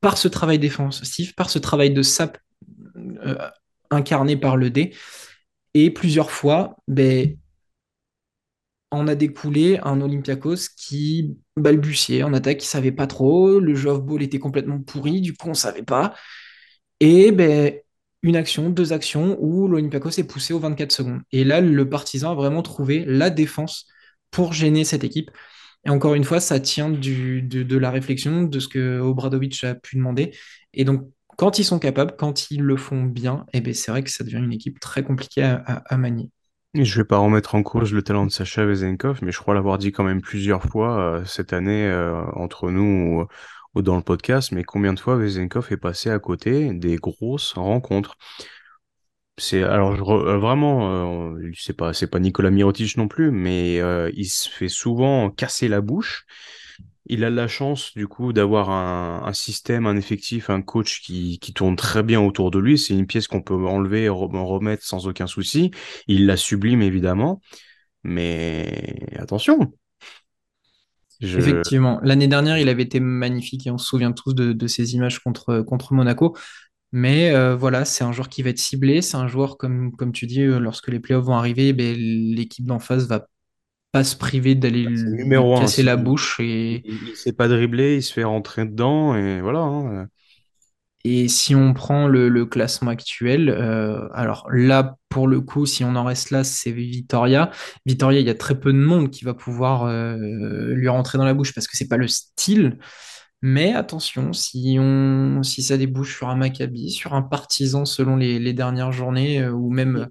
[0.00, 2.38] par ce travail défensif, par ce travail de sap
[3.90, 4.92] incarné par le D.
[5.74, 7.36] Et plusieurs fois, ben,
[8.90, 13.60] on a découlé un Olympiakos qui balbutiait en attaque, qui savait pas trop.
[13.60, 16.14] Le jeu off-ball était complètement pourri, du coup, on savait pas.
[17.00, 17.74] Et ben,
[18.22, 21.20] une action, deux actions où l'Olympiakos est poussé aux 24 secondes.
[21.32, 23.86] Et là, le partisan a vraiment trouvé la défense
[24.30, 25.30] pour gêner cette équipe.
[25.84, 29.96] Et encore une fois, ça tient de, la réflexion, de ce que Obradovic a pu
[29.96, 30.32] demander.
[30.74, 34.02] Et donc, quand ils sont capables, quand ils le font bien, eh ben, c'est vrai
[34.02, 36.30] que ça devient une équipe très compliquée à manier.
[36.84, 39.78] Je vais pas remettre en cause le talent de Sacha Vezenkov, mais je crois l'avoir
[39.78, 43.26] dit quand même plusieurs fois euh, cette année euh, entre nous
[43.74, 44.52] ou, dans le podcast.
[44.52, 48.16] Mais combien de fois Vezenkov est passé à côté des grosses rencontres?
[49.38, 53.76] C'est alors euh, vraiment, c'est pas c'est pas Nicolas Mirotic non plus, mais
[54.14, 56.26] il se fait souvent casser la bouche
[57.08, 61.76] il a la chance du coup d'avoir un, système, un effectif, un coach qui, tourne
[61.76, 62.78] très bien autour de lui.
[62.78, 65.70] C'est une pièce qu'on peut enlever et remettre sans aucun souci.
[66.06, 67.40] Il la sublime évidemment,
[68.04, 69.72] mais attention.
[71.20, 75.18] Effectivement, l'année dernière, il avait été magnifique et on se souvient tous de, ces images
[75.18, 76.36] contre, contre Monaco.
[76.92, 79.02] Mais euh, voilà, c'est un joueur qui va être ciblé.
[79.02, 82.64] C'est un joueur, comme, comme tu dis, euh, lorsque les playoffs vont arriver, ben, l'équipe
[82.64, 83.26] d'en face va
[83.92, 84.86] pas se priver d'aller
[85.26, 86.38] bah, casser la bouche.
[86.40, 86.82] Et...
[86.84, 89.60] Il, ne sait pas dribbler, il se fait rentrer dedans, et voilà.
[89.60, 90.08] Hein.
[91.04, 95.94] Et si on prend le, classement actuel, euh, alors là, pour le coup, si on
[95.96, 97.50] en reste là, c'est Vitoria.
[97.86, 101.24] Vitoria, il y a très peu de monde qui va pouvoir euh, lui rentrer dans
[101.24, 102.78] la bouche parce que c'est pas le style.
[103.40, 108.52] Mais attention, si, on, si ça débouche sur un Maccabi, sur un partisan selon les,
[108.52, 110.08] dernières journées, euh, ou même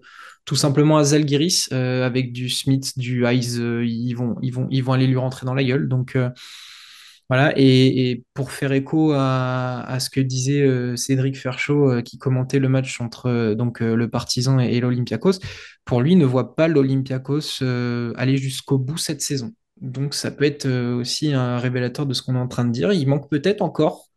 [0.48, 5.18] tout simplement à Zalgiris euh, avec du Smith, du Eyes, euh, ils, vont, aller lui
[5.18, 5.90] rentrer dans la gueule.
[5.90, 6.30] Donc, euh,
[7.58, 13.54] et, pour faire écho à, ce que disait Cédric Ferchaud, qui commentait le match entre
[13.56, 15.40] donc, le Partizan et, l'Olympiakos,
[15.84, 17.62] pour lui, ne voit pas l'Olympiakos
[18.16, 19.52] aller jusqu'au bout cette saison.
[19.82, 22.94] Donc ça peut être aussi un révélateur de ce qu'on est en train de dire.
[22.94, 24.08] Il manque peut-être encore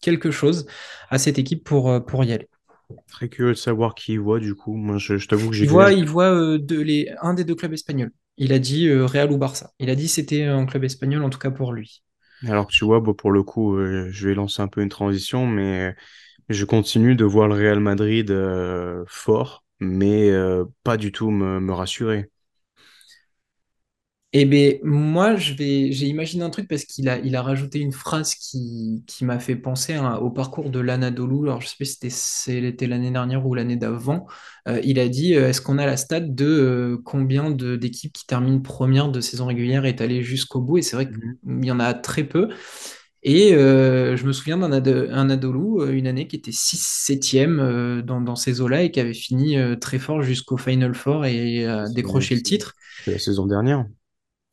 [0.00, 0.66] quelque chose
[1.10, 2.48] à cette équipe pour y aller.
[3.08, 4.74] Très curieux de savoir qui il voit, du coup.
[4.76, 7.44] Moi, je, je t'avoue que j'ai Il voit, il voit euh, de, les, un des
[7.44, 8.12] deux clubs espagnols.
[8.36, 9.72] Il a dit euh, Real ou Barça.
[9.78, 12.02] Il a dit c'était un club espagnol, en tout cas pour lui.
[12.48, 15.46] Alors, tu vois, bon, pour le coup, euh, je vais lancer un peu une transition,
[15.46, 15.94] mais
[16.50, 18.32] je continue de voir le Real Madrid
[19.08, 20.30] fort, mais
[20.84, 22.31] pas du tout me, me rassurer.
[24.34, 27.80] Eh bien, moi, je vais, j'ai imaginé un truc parce qu'il a, il a rajouté
[27.80, 31.48] une phrase qui, qui m'a fait penser au parcours de l'Anadolu.
[31.50, 34.26] Alors, je sais pas si c'était, c'était l'année dernière ou l'année d'avant.
[34.68, 38.14] Euh, il a dit, euh, est-ce qu'on a la stat de euh, combien de, d'équipes
[38.14, 40.78] qui terminent première de saison régulière est allée jusqu'au bout?
[40.78, 41.38] Et c'est vrai Mhm.
[41.44, 42.48] qu'il y en a très peu.
[43.24, 48.20] Et je me souviens d'un un Anadolu, euh, une année qui était 6-7e euh, dans,
[48.20, 52.34] dans ces eaux-là et qui avait fini très fort jusqu'au Final Four et C'est décroché
[52.34, 52.74] le titre.
[53.04, 53.86] c'est la saison dernière.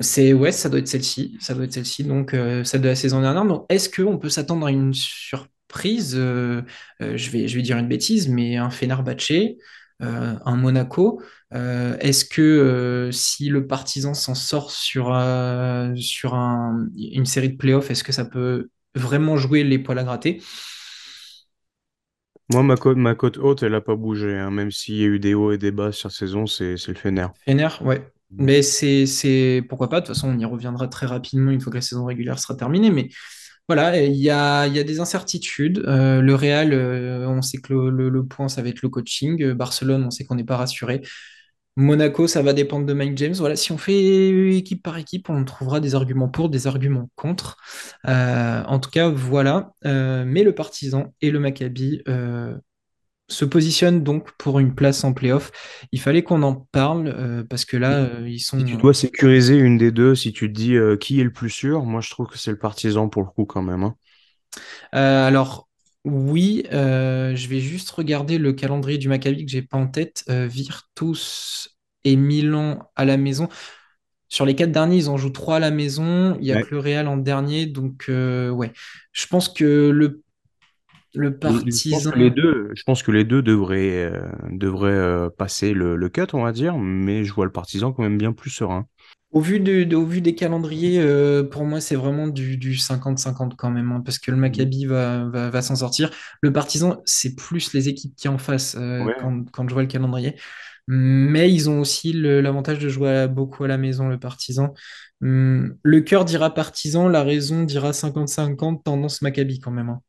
[0.02, 2.95] C'est ouais, ça doit être celle-ci, ça doit être celle-ci, donc euh, celle de la
[2.95, 3.43] saison dernière.
[3.45, 6.14] Donc, est-ce qu'on peut s'attendre à une surprise?
[6.16, 6.62] Euh,
[7.02, 9.58] euh, je vais, je vais dire une bêtise, mais un Fenerbahçe,
[10.02, 11.22] euh, un Monaco.
[11.52, 15.08] Est-ce que si le Partizan s'en sort sur,
[15.97, 20.04] sur un- une série de playoffs, est-ce que ça peut vraiment jouer les poils à
[20.04, 20.41] gratter?
[22.52, 25.18] Moi, ma cote, ma haute, elle a pas bougé, hein, même s'il y a eu
[25.18, 27.26] des hauts et des bas sur saison, c'est c'est le Fener.
[27.45, 28.10] Fener, ouais.
[28.32, 30.02] Mais c'est, pourquoi pas.
[30.02, 32.56] De toute façon, on y reviendra très rapidement une fois que la saison régulière sera
[32.56, 32.92] terminée.
[32.92, 33.10] Mais
[33.68, 35.80] Voilà, il y a, il y a des incertitudes.
[35.88, 39.54] Euh, le Real, euh, on sait que le, point, ça va être le coaching.
[39.54, 41.02] Barcelone, on sait qu'on n'est pas rassuré.
[41.76, 43.34] Monaco, ça va dépendre de Mike James.
[43.36, 47.58] Voilà, si on fait équipe par équipe, on trouvera des arguments pour, des arguments contre.
[48.08, 49.72] Euh, en tout cas, voilà.
[49.84, 52.04] Mais le Partizan et le Maccabi
[53.30, 55.52] se positionnent donc pour une place en playoff.
[55.92, 58.94] Il fallait qu'on en parle euh, parce que là, euh, ils si tu sont dois
[58.94, 62.00] sécuriser une des deux, si tu te dis euh, qui est le plus sûr, moi
[62.02, 63.82] je trouve que c'est le partisan pour le coup quand même.
[63.84, 63.96] hein.
[64.96, 65.68] Euh, alors,
[66.06, 70.24] oui, euh, je vais juste regarder le calendrier du Maccabi que j'ai pas en tête.
[70.30, 73.50] Euh, Virtus et Milan à la maison.
[74.30, 76.38] Sur les quatre derniers, ils en jouent trois à la maison.
[76.42, 76.64] Il y a Ouais.
[76.64, 77.66] que le Real en dernier.
[77.68, 78.72] Donc, euh, ouais.
[79.14, 80.24] Je pense que le,
[81.14, 82.32] le Les- les- Je pense que les Partizan.
[82.32, 86.43] deux, je pense que les deux devraient, euh, devraient euh, passer le, le cut, on
[86.43, 88.88] va dire, mais je vois le partisan quand même bien plus serein.
[89.32, 92.76] Au vu, de, de- au vu des calendriers, euh, pour moi, c'est vraiment du, du
[92.78, 94.41] 50-50 quand même, hein, parce que le Mhm.
[94.41, 96.10] Maccabi va, va, va s'en sortir.
[96.41, 99.14] Le Partizan, c'est plus les équipes qui en face Ouais.
[99.20, 100.36] quand, quand je vois le calendrier.
[100.88, 104.74] Mais ils ont aussi l'avantage de jouer à- beaucoup à la maison, le Partizan.
[105.22, 109.89] Hum, Le cœur dira Partizan, la raison dira 50-50, tendance Maccabi quand même.
[109.89, 110.01] hein.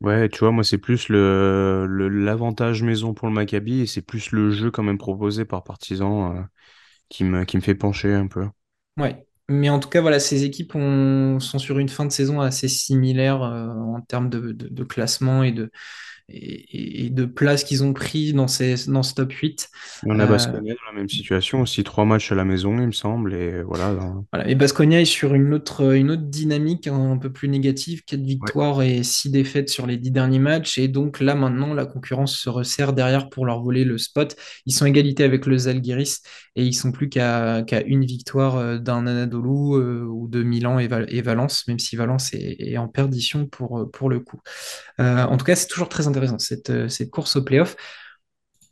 [0.00, 4.30] Ouais, tu vois, moi c'est plus le, l'avantage maison pour le Maccabi et c'est plus
[4.32, 6.42] le jeu quand même proposé par partisan euh,
[7.10, 8.48] qui me, qui me fait pencher un peu.
[8.96, 9.26] Ouais.
[9.48, 12.68] Mais en tout cas, voilà, ces équipes ont- sont sur une fin de saison assez
[12.68, 15.72] similaire euh, en termes de- de classement et de,
[16.32, 19.68] et, et de place qu'ils ont pris dans, ces, dans ce top 8.
[20.06, 22.76] Et on a Euh, Baskonia dans la même situation aussi, trois matchs à la maison,
[22.78, 23.94] il me semble, et voilà.
[23.94, 24.48] dans- Voilà.
[24.48, 28.26] Et Baskonia est sur une autre, une autre dynamique un peu plus négative, quatre Ouais.
[28.26, 30.78] victoires et six défaites sur les dix derniers matchs.
[30.78, 34.36] Et donc là, maintenant, la concurrence se resserre derrière pour leur voler le spot.
[34.66, 36.22] Ils sont égalité avec le Zalgiris
[36.56, 40.78] et ils sont plus qu'à qu'à une victoire euh, d'un Anadolu euh, ou de Milan
[40.78, 44.40] et, Val- et Valence, même si Valence est, est en perdition pour, pour le coup.
[45.00, 47.76] Euh, en tout cas, c'est toujours très intéressant, cette, euh, cette course au playoff.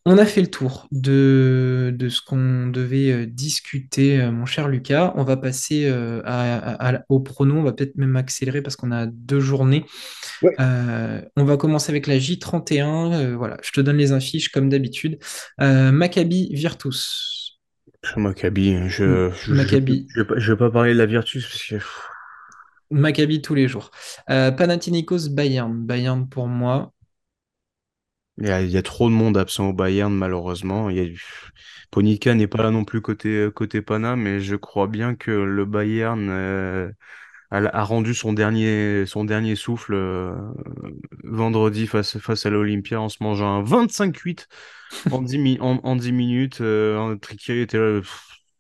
[0.07, 4.69] On a fait le tour de, de ce qu'on devait euh, discuter, euh, mon cher
[4.69, 5.13] Lucas.
[5.17, 7.57] On va passer à- à- à- au prono.
[7.57, 9.85] On va peut-être même accélérer parce qu'on a deux journées.
[10.43, 10.55] Ouais.
[10.61, 13.13] Euh, on va commencer avec la J31.
[13.13, 15.19] Euh, voilà, je te donne les affiches comme d'habitude.
[15.61, 17.59] Euh, Maccabi Virtus.
[18.17, 20.07] Maccabi, je, je, je, Maccabi.
[20.15, 21.87] je vais pas, je vais pas parler de la Virtus parce que
[22.91, 23.91] Maccabi tous les jours.
[24.31, 25.85] Euh, Panathinaikos Bayern.
[25.85, 26.93] Bayern pour moi.
[28.41, 30.91] Il y a, il y a trop de monde absent au Bayern, malheureusement.
[30.91, 31.19] Il y a,
[31.91, 35.65] Ponica n'est pas là non plus côté, côté Pana, mais je crois bien que le
[35.65, 36.91] Bayern euh,
[37.51, 40.35] a, rendu son dernier, son dernier souffle euh,
[41.25, 44.49] vendredi face, face à l'Olympia en se mangeant un 25-8
[45.11, 46.61] en 10, mi- en, en 10 minutes.
[46.61, 47.17] Euh,
[47.49, 48.01] était là.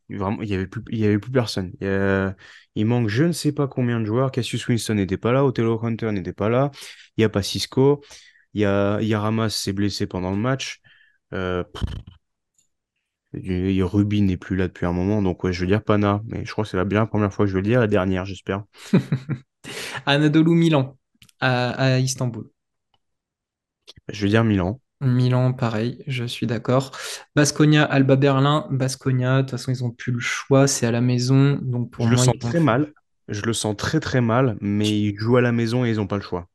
[0.08, 1.72] vraiment, il y avait plus, il y avait plus personne.
[1.80, 2.34] Il,
[2.74, 4.30] il manque je ne sais pas combien de joueurs.
[4.30, 5.44] Cassius Winston n'était pas là.
[5.44, 6.70] Othello Hunter n'était pas là.
[7.16, 8.02] Il n'y a pas Cisco.
[8.54, 10.80] Il y a, il y a Ramas s'est blessé pendant le match.
[11.34, 11.64] Euh,
[13.32, 15.22] Ruby n'est plus là depuis un moment.
[15.22, 16.20] Donc, ouais, je veux dire Pana.
[16.26, 17.80] Mais je crois que c'est la bien la première fois que je vais le dire.
[17.80, 18.64] La dernière, j'espère.
[20.06, 20.96] Anadolu Milan
[21.40, 22.50] à, à Istanbul.
[24.08, 24.80] Je vais dire Milan.
[25.00, 26.90] Milan, pareil, je suis d'accord.
[27.36, 28.66] Basconia, Alba Berlin.
[28.70, 31.58] Basconia, de toute façon, ils n'ont plus le choix, c'est à la maison.
[31.62, 32.92] Donc pour Je le sens ils très mal.
[33.28, 36.06] Je le sens très très mal, mais ils jouent à la maison et ils n'ont
[36.06, 36.48] pas le choix.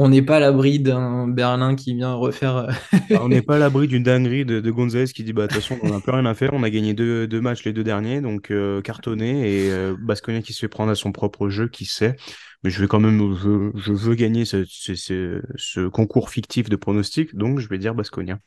[0.00, 2.68] On n'est pas à l'abri d'un Berlin qui vient refaire.
[3.12, 5.52] Bah, on n'est pas à l'abri d'une dinguerie de, de Gonzalez qui dit bah, de
[5.52, 6.52] toute façon, on n'a plus rien à faire.
[6.52, 9.64] On a gagné deux, deux matchs les deux derniers, donc euh, cartonné.
[9.66, 12.16] Et euh, Baskonia qui se fait prendre à son propre jeu, qui sait.
[12.62, 16.68] Mais je vais quand même, je, je veux gagner ce, ce, ce- ce concours fictif
[16.68, 18.38] de pronostics, donc je vais dire Baskonia.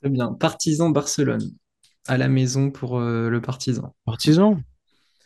[0.00, 0.32] Très bien.
[0.34, 1.50] Partizan Barcelone
[2.06, 3.94] à la maison pour euh, le Partizan.
[4.04, 4.60] Partisan?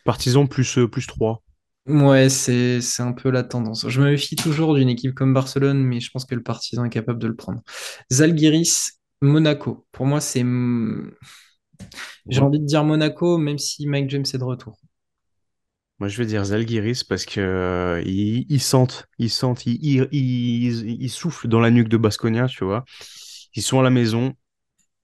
[0.05, 1.43] Partisan plus, euh, plus 3.
[1.89, 3.87] Ouais, c'est c'est un peu la tendance.
[3.89, 6.89] Je me méfie toujours d'une équipe comme Barcelone, mais je pense que le Partizan est
[6.89, 7.61] capable de le prendre.
[8.11, 9.87] Zalgiris, Monaco.
[9.91, 10.43] Pour moi, c'est.
[12.29, 14.77] J'ai envie de dire Monaco, même si Mike James est de retour.
[15.99, 20.07] Moi, je vais dire Zalgiris parce que euh, ils, ils sentent, ils sentent, ils, ils,
[20.13, 22.85] ils- ils soufflent dans la nuque de Baskonia, tu vois.
[23.55, 24.33] Ils sont à la maison.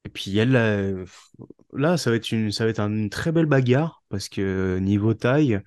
[0.06, 0.94] Et puis elle, là,
[1.74, 5.14] là, ça va être une, ça va être une très belle bagarre parce que niveau
[5.14, 5.62] taille,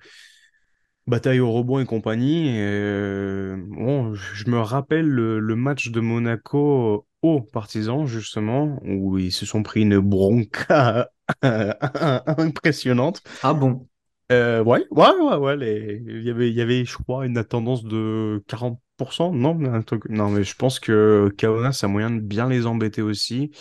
[1.09, 2.55] bataille au rebond et compagnie.
[2.59, 9.31] euh, bon, je me rappelle le, le match de Monaco aux Partisans justement où ils
[9.31, 11.09] se sont pris une bronca
[11.43, 13.21] impressionnante.
[13.41, 13.89] Ah bon?
[14.31, 17.43] Euh, ouais, ouais, ouais, ouais, les- il y avait, il y avait, je crois, une
[17.43, 19.31] tendance de 40%.
[19.33, 20.07] Non, mais un truc...
[20.09, 23.51] non, mais je pense que Kaunas a moyen de bien les embêter aussi.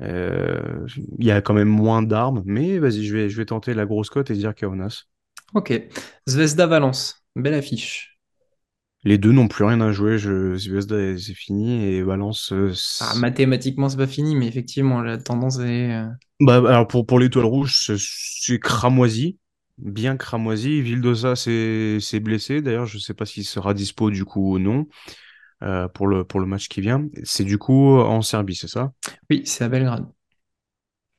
[0.00, 0.86] Euh,
[1.18, 3.86] il y a quand même moins d'armes, mais vas-y, je vais, je vais tenter la
[3.86, 5.04] grosse cote et dire Kaunas.
[5.54, 5.72] Ok.
[6.28, 7.24] Zvezda Valence.
[7.36, 8.18] Belle affiche.
[9.04, 10.18] Les deux n'ont plus rien à jouer.
[10.18, 10.56] Je...
[10.56, 12.52] Zvezda, c'est fini et Valence.
[12.52, 15.92] euh, Ah, mathématiquement, c'est pas fini, mais effectivement, la tendance est.
[15.94, 16.06] euh,
[16.40, 19.38] bah, alors pour, pour l'étoile rouge, c'est cramoisi.
[19.78, 20.82] Bien cramoisi.
[20.82, 22.60] Vildosa s'est blessé.
[22.60, 24.86] D'ailleurs, je sais pas s'il sera dispo du coup ou non.
[25.62, 27.06] euh, pour le, pour le match qui vient.
[27.24, 28.92] C'est du coup en Serbie, c'est ça?
[29.30, 30.06] Oui, c'est à Belgrade.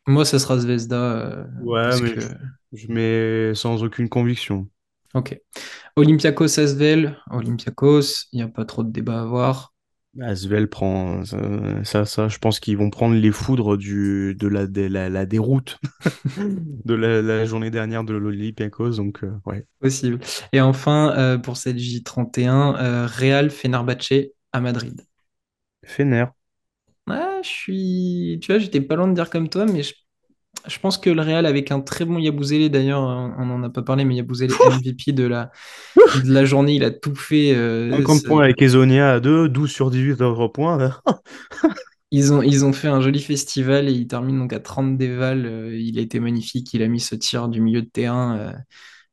[0.08, 2.20] Moi, ça sera Zvezda euh, Ouais, mais que.
[2.20, 2.28] je,
[2.74, 4.68] je mets sans aucune conviction.
[5.14, 5.40] Ok.
[5.96, 7.18] Olympiakos Asvel.
[7.32, 9.74] Olympiakos, il n'y a pas trop de débat à avoir.
[10.22, 11.38] Asvel prend ça,
[11.84, 15.26] ça, ça, je pense qu'ils vont prendre les foudres du, de la, de la, la
[15.26, 15.80] déroute
[16.38, 18.92] de la, la journée dernière de l'Olympiakos.
[18.98, 19.66] Donc, euh, ouais.
[19.80, 20.20] Possible.
[20.52, 25.02] Et enfin, euh, pour cette J31, euh, Real Fenerbahçe à Madrid.
[25.86, 26.34] Fener.
[27.10, 28.40] Ah, je suis.
[28.42, 29.94] Tu vois, j'étais pas loin de dire comme toi, mais je,
[30.68, 33.70] je pense que le Real, avec un très bon Yabusele, d'ailleurs, on on n'en a
[33.70, 35.52] pas parlé, mais Yabusele MVP de la,
[36.26, 37.56] de la journée, il a tout fait.
[37.56, 40.94] euh, 50 ça- points avec Ezonia à 2, 12 sur 18 à 3 points.
[42.12, 45.46] Ils ont, ils ont fait un joli festival et il termine donc à 30 déval.
[45.46, 46.74] Euh, il a été magnifique.
[46.74, 48.54] Il a mis ce tir du milieu de terrain, euh,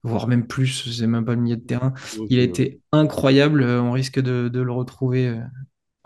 [0.03, 1.93] voire même plus, c'est même pas le milieu de terrain.
[2.31, 3.63] Il a été incroyable.
[3.63, 5.39] Euh, On risque de, de le retrouver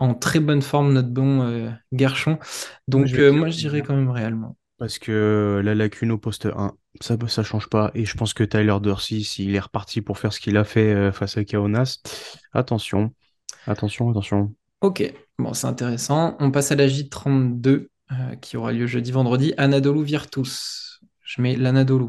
[0.01, 2.39] en très bonne forme, notre bon euh, Garchon.
[2.87, 4.57] Donc, euh, moi, je dirais quand même réellement.
[4.79, 7.91] Parce que la lacune au poste 1, ça, ça change pas.
[7.93, 10.91] Et je pense que Tyler Dorsey, s'il est reparti pour faire ce qu'il a fait
[10.91, 11.99] euh, face à Kaunas,
[12.51, 13.13] attention,
[13.67, 14.55] attention, attention.
[14.81, 16.35] Ok, bon, c'est intéressant.
[16.39, 19.53] On passe à la J32 euh, qui aura lieu jeudi, vendredi.
[19.57, 20.99] Anadolu Virtus.
[21.23, 22.07] Je mets l'Anadolu.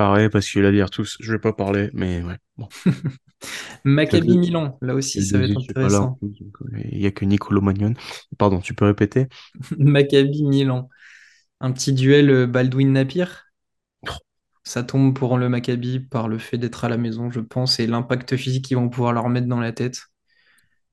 [0.00, 2.38] Pareil, parce qu'il a dire tous, je vais pas parler, mais ouais.
[2.56, 2.70] Bon.
[3.84, 6.18] Maccabi Milan, là aussi, ça va être intéressant.
[6.22, 7.92] Il y a que Nicolo Magnon.
[8.38, 9.26] Pardon, tu peux répéter?
[9.78, 10.88] Maccabi Milan.
[11.60, 13.44] Un petit duel euh, Baldwin-Napierre.
[14.64, 17.86] Ça tombe pour le Maccabi par le fait d'être à la maison, je pense, et
[17.86, 20.00] l'impact physique qu'ils vont pouvoir leur mettre dans la tête.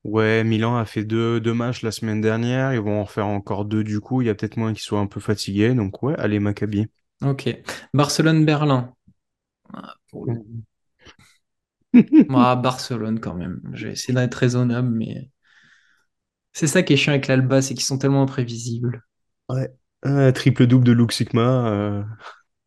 [0.03, 2.73] Ouais, Milan a fait deux, deux matchs la semaine dernière.
[2.73, 4.21] Ils vont en faire encore deux du coup.
[4.21, 5.73] Il y a peut-être moins qu'ils soient un peu fatigués.
[5.73, 6.87] Donc ouais, allez, Maccabi.
[7.23, 7.49] Ok.
[7.93, 8.93] Barcelone-Berlin.
[10.09, 10.43] Pour le-
[12.29, 13.61] Ah, Barcelone quand même.
[13.73, 15.29] Je vais essayer d'être raisonnable, mais
[16.53, 19.03] c'est ça qui est chiant avec l'Alba, c'est qu'ils sont tellement imprévisibles.
[19.49, 19.69] Ouais.
[20.05, 22.03] Euh, triple-double de Luke Sigma euh,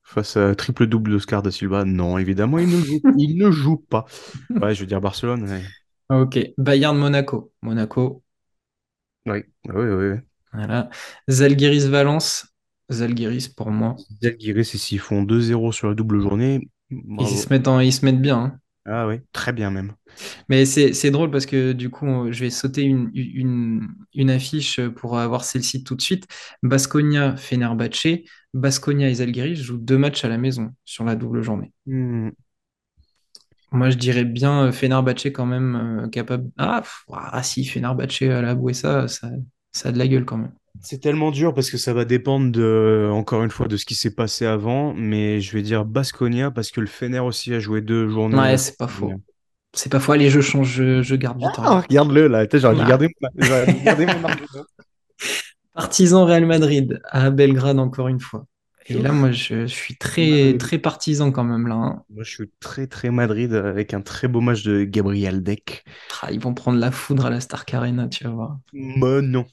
[0.05, 1.85] face à triple-double d'Oscar da Silva.
[1.85, 4.05] Non, évidemment, il ne joue, il ne joue pas.
[4.51, 5.45] Ouais, je veux dire Barcelone.
[5.49, 5.63] ouais.
[6.09, 6.39] Ok.
[6.59, 7.53] Bayern-Monaco.
[7.63, 8.23] Monaco.
[9.27, 10.09] Oui, oui, oui.
[10.13, 10.19] oui.
[10.53, 10.91] Voilà.
[11.29, 12.47] Zalgiris-Valence.
[12.91, 13.97] Zalgiris pour moi.
[14.21, 16.69] Zalgiris, et s'ils font 2-0 sur la double journée,
[17.19, 18.39] Ils se mettent, en- ils se mettent bien.
[18.39, 18.59] hein.
[18.87, 19.95] Ah oui, très bien même.
[20.49, 25.19] Mais c'est drôle parce que du coup, je vais sauter une, une, une affiche pour
[25.19, 26.27] avoir celle-ci tout de suite.
[26.63, 28.25] Basconia, Fenerbahçe.
[28.55, 31.73] Basconia et Zalgiris jouent deux matchs à la maison sur la double journée.
[31.87, 32.31] Hmm.
[33.73, 36.51] Moi, je dirais bien euh, Fenerbahçe quand même euh, capable.
[36.59, 39.31] Ah, pff, ah si, Fenerbahçe à la Bouessa, ça,
[39.73, 40.53] ça a de la gueule quand même.
[40.83, 43.95] C'est tellement dur parce que ça va dépendre de, encore une fois, de ce qui
[43.95, 47.81] s'est passé avant, mais je vais dire Basconia parce que le Fener aussi a joué
[47.81, 48.37] deux journées.
[48.37, 49.13] Ouais, c'est pas faux.
[49.73, 50.13] C'est pas faux.
[50.13, 51.65] Allez, je change, je, je garde Victor.
[51.67, 52.47] Ah, regarde-le là.
[52.53, 53.09] J'aurais dû garder
[54.07, 54.29] mon.
[55.75, 58.45] Partisan Real Madrid à Belgrade encore une fois.
[58.87, 61.75] Et là, moi, je, suis très, très partisan quand même là.
[61.77, 62.03] Hein.
[62.11, 65.85] Moi, je suis très, très Madrid avec un très beau match de Gabriel Deck.
[66.23, 68.59] Ah, ils vont prendre la foudre à la Stark Arena, tu vas voir.
[68.73, 69.47] Mais non.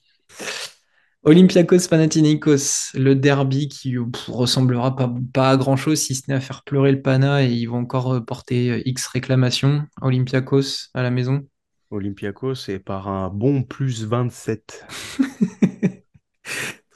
[1.28, 3.98] Olympiakos Panathinaikos, le derby qui
[4.30, 7.52] ressemblera pas, pas à grand chose si ce n'est à faire pleurer le Pana et
[7.52, 9.86] ils vont encore euh, porter euh, X réclamations.
[10.02, 11.46] Olympiakos à la maison.
[11.92, 14.86] Olympiakos est par un bon plus 27.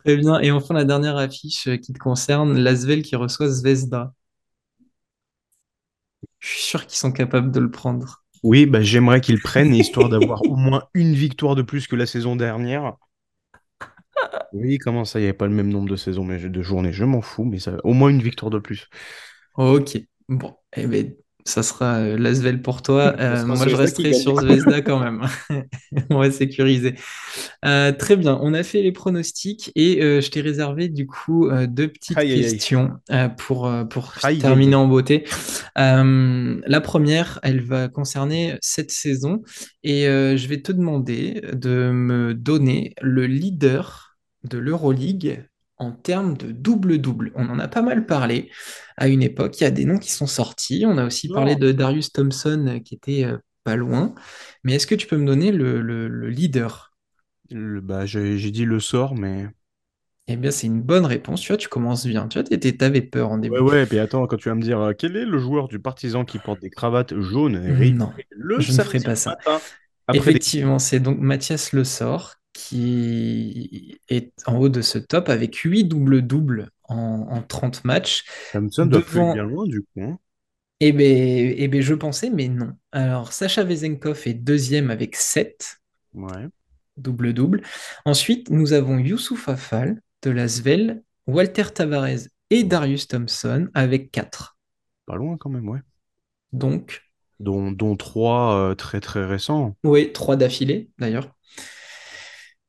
[0.05, 0.39] Très bien.
[0.39, 4.13] Et enfin, la dernière affiche euh, qui te concerne, Lasvel qui reçoit Zvezda.
[6.39, 8.23] Je suis sûr qu'ils sont capables de le prendre.
[8.43, 12.05] Oui, bah, j'aimerais qu'ils prennent, histoire d'avoir au moins une victoire de plus que la
[12.05, 12.95] saison dernière.
[14.53, 16.91] Oui, comment ça, il n'y avait pas le même nombre de saisons, mais de journées,
[16.91, 18.87] je m'en fous, mais ça, au moins une victoire de plus.
[19.55, 19.97] Ok,
[20.27, 21.13] bon, eh ben,
[21.45, 23.15] ça sera euh, Lasvel pour toi.
[23.21, 25.21] Euh, moi, je resterai sur Zvezda quand même.
[26.09, 26.95] on va sécuriser.
[27.65, 31.87] Euh, très bien, on a fait les pronostics et je t'ai réservé du coup deux
[31.87, 32.91] petites questions
[33.37, 35.25] pour, pour terminer en beauté.
[35.75, 39.43] la première, elle va concerner cette saison
[39.83, 44.10] et je vais te demander de me donner le leader
[44.43, 45.45] de l'Euroleague
[45.81, 47.31] en termes de double-double.
[47.35, 48.51] On en a pas mal parlé
[48.97, 49.59] à une époque.
[49.59, 50.85] Il y a des noms qui sont sortis.
[50.87, 54.13] On a aussi parlé de Darius Thompson euh, qui était euh, pas loin.
[54.63, 56.93] Mais est-ce que tu peux me donner le, leader?
[57.49, 59.47] Bah, J'ai dit le sort, mais.
[60.27, 61.41] Eh bien, c'est une bonne réponse.
[61.41, 62.27] Tu vois, tu commences bien.
[62.27, 63.55] Tu vois, t'avais peur en début.
[63.55, 65.67] Ouais, ouais, et puis attends, quand tu vas me dire euh, quel est le joueur
[65.67, 67.59] du partisan qui porte des cravates jaunes
[67.95, 68.13] Non,
[68.59, 69.35] je ne ferai pas ça.
[70.13, 75.85] Effectivement, c'est donc Mathias Le Sort qui est en haut de ce top avec 8
[75.85, 78.25] double-double en, 30 matchs.
[78.51, 79.33] Thompson doit devant...
[79.33, 80.01] bien loin du coup.
[80.01, 80.17] Hein.
[80.79, 82.73] Eh bien, eh ben, je pensais, mais non.
[82.91, 85.79] Alors, Sacha Vezenkov est deuxième avec 7.
[86.13, 86.47] Ouais.
[86.97, 87.61] Double-double.
[88.05, 94.57] Ensuite, nous avons Youssouf Afal de Lasvel, Walter Tavares et Darius Thompson avec 4.
[95.05, 95.79] Pas loin quand même, ouais.
[96.51, 97.03] Donc.
[97.39, 99.75] Dont, dont 3 euh, très très récents.
[99.83, 101.31] Oui, 3 d'affilée d'ailleurs.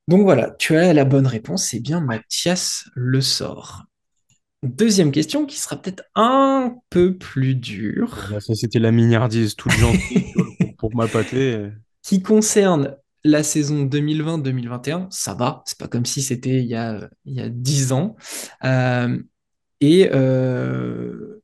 [0.08, 3.84] Donc voilà, tu as la bonne réponse, c'est bien Mathias Le Sort.
[4.62, 8.32] Deuxième question qui sera peut-être un peu plus dure.
[8.40, 10.32] ça, c'était la mignardise toute gentille
[10.78, 11.68] pour, ma m'appâter.
[12.02, 15.08] Qui concerne la saison 2020-2021.
[15.10, 18.16] Ça va, c'est pas comme si c'était il y a, il y a 10 ans.
[18.64, 19.18] Euh,
[19.80, 21.41] et euh,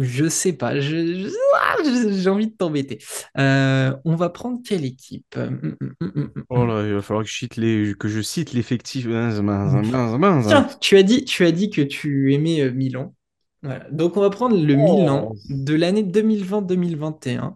[0.00, 2.98] je sais pas, ah, j'ai envie de t'embêter.
[3.38, 5.36] Euh, on va prendre quelle équipe?
[5.36, 8.52] Hum, hum, hum, Oh là, il va falloir que je cite les, que je cite
[8.52, 9.06] l'effectif.
[9.06, 13.14] Tiens, tu as dit, tu as dit que tu aimais euh, Milan.
[13.90, 17.54] Donc on va prendre le Milan de l'année 2020-2021.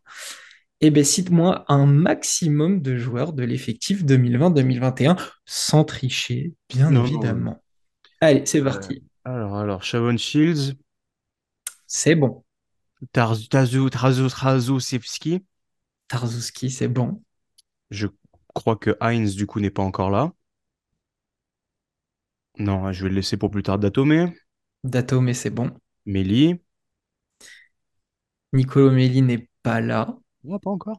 [0.85, 7.63] Eh bien, cite-moi un maximum de joueurs de l'effectif 2020-2021, sans tricher, bien évidemment.
[8.21, 9.05] Allez, c'est parti.
[9.27, 10.75] Euh, alors, alors, Shavon Shields,
[11.95, 12.43] c'est bon.
[13.13, 13.91] Tarzowski.
[16.09, 17.23] Tarzowski, c'est bon.
[17.91, 18.07] Je
[18.55, 20.33] crois que Heinz, du coup, n'est pas encore là.
[22.59, 23.79] Non, je vais le laisser pour plus tard.
[23.79, 24.33] Datome.
[24.85, 25.71] Datome, c'est bon.
[26.07, 26.63] Méli.
[28.55, 30.17] Nicolo Méli n'est pas là.
[30.45, 30.99] Non, pas encore.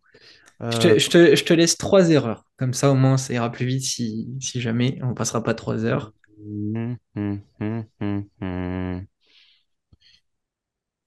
[0.60, 1.10] Je,
[1.44, 2.46] te, laisse trois erreurs.
[2.58, 5.00] Comme ça, au moins, ça ira plus vite si, jamais.
[5.02, 6.14] On passera pas trois heures.
[6.38, 7.42] Hum, hum,
[8.00, 9.08] hum,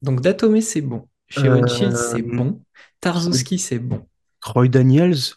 [0.03, 1.09] donc Datome, c'est bon.
[1.29, 1.91] Chez euh...
[1.91, 2.63] c'est bon.
[3.01, 4.07] Tarzowski, c'est bon.
[4.41, 5.35] Troy Daniels?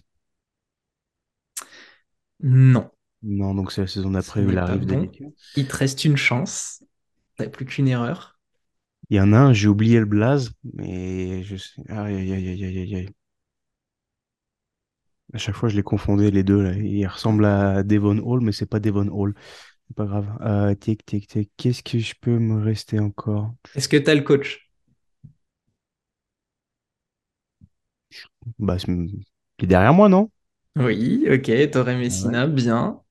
[2.41, 2.89] Non.
[3.22, 5.12] Non, donc c'est la saison d'après où il arrive bon.
[5.55, 6.84] Il te reste une chance.
[7.38, 8.39] T'as plus qu'une erreur.
[9.10, 11.82] Il y en a un, j'ai oublié le blaze, mais je sais.
[11.89, 13.09] Aïe, aïe, aïe, aïe, aïe,
[15.33, 16.62] À chaque fois, je les confondais les deux.
[16.62, 16.74] Là.
[16.74, 19.33] Il ressemble à Devon Hall, mais c'est pas Devon Hall.
[19.89, 20.37] C'est pas grave.
[20.41, 21.51] Euh, tic, tic, tic.
[21.57, 23.53] Qu'est-ce que je peux me rester encore?
[23.75, 24.70] Est-ce que tu as le coach?
[28.57, 29.24] Bah, il
[29.59, 30.29] est derrière moi, non?
[30.78, 31.71] Oui, ok.
[31.71, 33.01] Torre Messina, bien.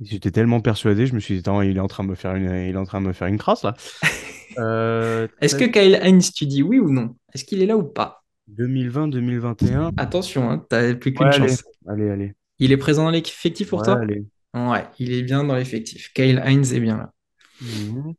[0.00, 2.34] J'étais tellement persuadé, je me suis dit, attends, il est en train de me faire
[2.34, 3.74] une, il est en train de me faire une crasse là.
[4.58, 7.14] Euh, Est-ce que Kyle Heinz, tu dis oui ou non?
[7.32, 8.24] Est-ce qu'il est là ou pas?
[8.48, 9.92] 2020-2021.
[9.96, 11.62] Attention, hein, t'as plus qu'une chance.
[11.86, 13.94] Allez, allez, Il est présent dans l'effectif pour toi?
[13.94, 14.26] allez.
[14.54, 16.12] Ouais, il est bien dans l'effectif.
[16.12, 17.12] Kyle Hines est bien là.
[17.60, 18.12] Mmh.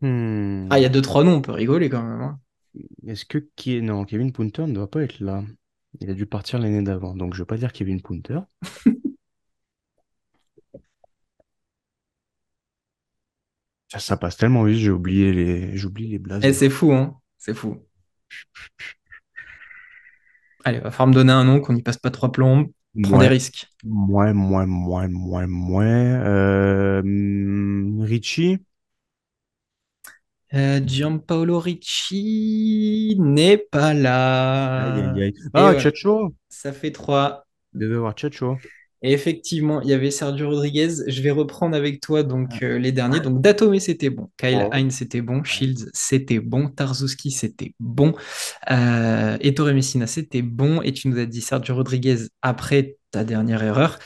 [0.00, 0.68] Mmh.
[0.70, 2.20] Ah, il y a deux, trois noms, on peut rigoler quand même.
[2.20, 2.38] Hein.
[3.06, 3.38] Est-ce que
[3.80, 5.42] non, Kevin Punter ne doit pas être là
[6.00, 8.40] Il a dû partir l'année d'avant, donc je ne veux pas dire Kevin Punter.
[13.96, 16.44] ça, passe tellement vite, j'ai oublié les, les blagues.
[16.44, 17.78] Eh, c'est fou, hein C'est fou.
[20.64, 22.70] Allez, va falloir me donner un nom qu'on n'y passe pas trois plombes.
[23.02, 23.68] Prends des Ouais, risques.
[23.84, 25.86] moins, moins, moins, moins, moins.
[26.24, 27.02] Euh,
[28.00, 28.58] Richie?
[30.54, 33.92] Euh, Gianpaolo Ricci n'est pas
[34.76, 35.22] Aïe, aïe, là.
[35.22, 35.34] aïe.
[35.52, 36.34] Ah, Chacho!
[36.48, 37.46] ça fait trois.
[37.74, 38.58] Il devait avoir Chacho.
[39.06, 40.88] Et effectivement, il y avait Sergio Rodriguez.
[41.06, 43.20] Je vais reprendre avec toi donc euh, les derniers.
[43.20, 44.30] Donc Datome, c'était bon.
[44.38, 44.74] Kyle Oh.
[44.74, 45.44] Hines, c'était bon.
[45.44, 46.68] Shields, c'était bon.
[46.68, 48.14] Tarzuski, c'était bon.
[48.70, 50.80] Euh, Ettore Messina, c'était bon.
[50.80, 53.98] Et tu nous as dit Sergio Rodriguez après ta dernière erreur.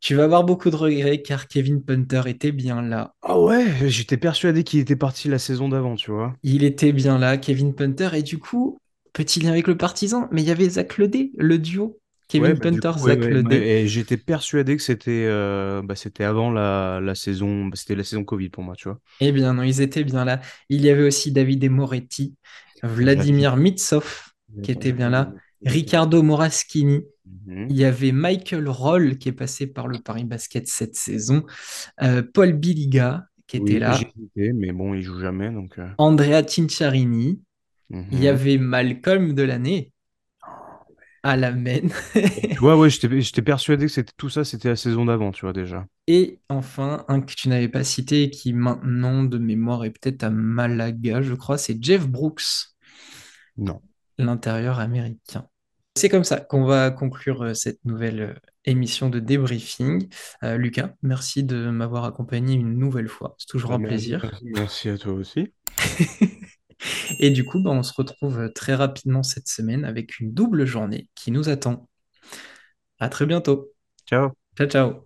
[0.00, 3.12] Tu vas avoir beaucoup de regrets car Kevin Punter était bien là.
[3.20, 6.34] Ah ouais, j'étais persuadé qu'il était parti la saison d'avant, tu vois.
[6.42, 8.08] Il était bien là, Kevin Punter.
[8.14, 8.78] Et du coup,
[9.12, 11.98] petit lien avec le partisan, mais il y avait Zach Ledé, le duo.
[12.34, 13.58] Ouais, Kevin bah Punter, coup, Zach ouais, Ledé.
[13.58, 17.94] ouais, et j'étais persuadé que c'était euh, bah, c'était avant la, la saison, bah, c'était
[17.94, 19.00] la saison Covid pour moi, tu vois.
[19.20, 20.40] Eh bien non, ils étaient bien là.
[20.68, 22.34] Il y avait aussi David Moretti,
[22.82, 24.32] J'avais Vladimir Mitsov
[24.62, 25.32] qui était bien là,
[25.64, 27.02] Riccardo Moraschini.
[27.46, 27.66] Mhm.
[27.70, 31.44] Il y avait Michael Roll qui est passé par le Paris Basket cette saison,
[32.02, 35.78] euh, Paul Biliga qui était Oui, j'ai là, hésité, mais bon, il joue jamais, donc.
[35.78, 37.40] euh, Andrea Cinciarini.
[37.88, 38.26] Il y mhm.
[38.26, 39.92] avait Malcolm Delaney
[41.26, 41.80] à la main.
[42.54, 45.52] Tu vois, ouais, j'étais persuadé que c'était tout ça, c'était la saison d'avant, tu vois
[45.52, 45.86] déjà.
[46.08, 50.22] Et enfin, un que tu n'avais pas cité et qui maintenant de mémoire est peut-être
[50.24, 52.42] à Malaga, je crois, c'est Jeff Brooks.
[53.56, 53.82] Non.
[54.18, 55.48] l'intérieur américain.
[55.96, 58.34] C'est comme ça qu'on va conclure euh, cette nouvelle euh,
[58.66, 60.08] émission de débriefing.
[60.42, 63.34] Euh, Lucas, merci de m'avoir accompagné une nouvelle fois.
[63.38, 64.26] C'est toujours Bah, un merci, plaisir.
[64.42, 65.52] merci à toi aussi.
[67.18, 71.08] Et du coup, bah, on se retrouve très rapidement cette semaine avec une double journée
[71.14, 71.88] qui nous attend.
[72.98, 73.72] À très bientôt.
[74.06, 74.32] Ciao.
[74.56, 75.05] Ciao, ciao.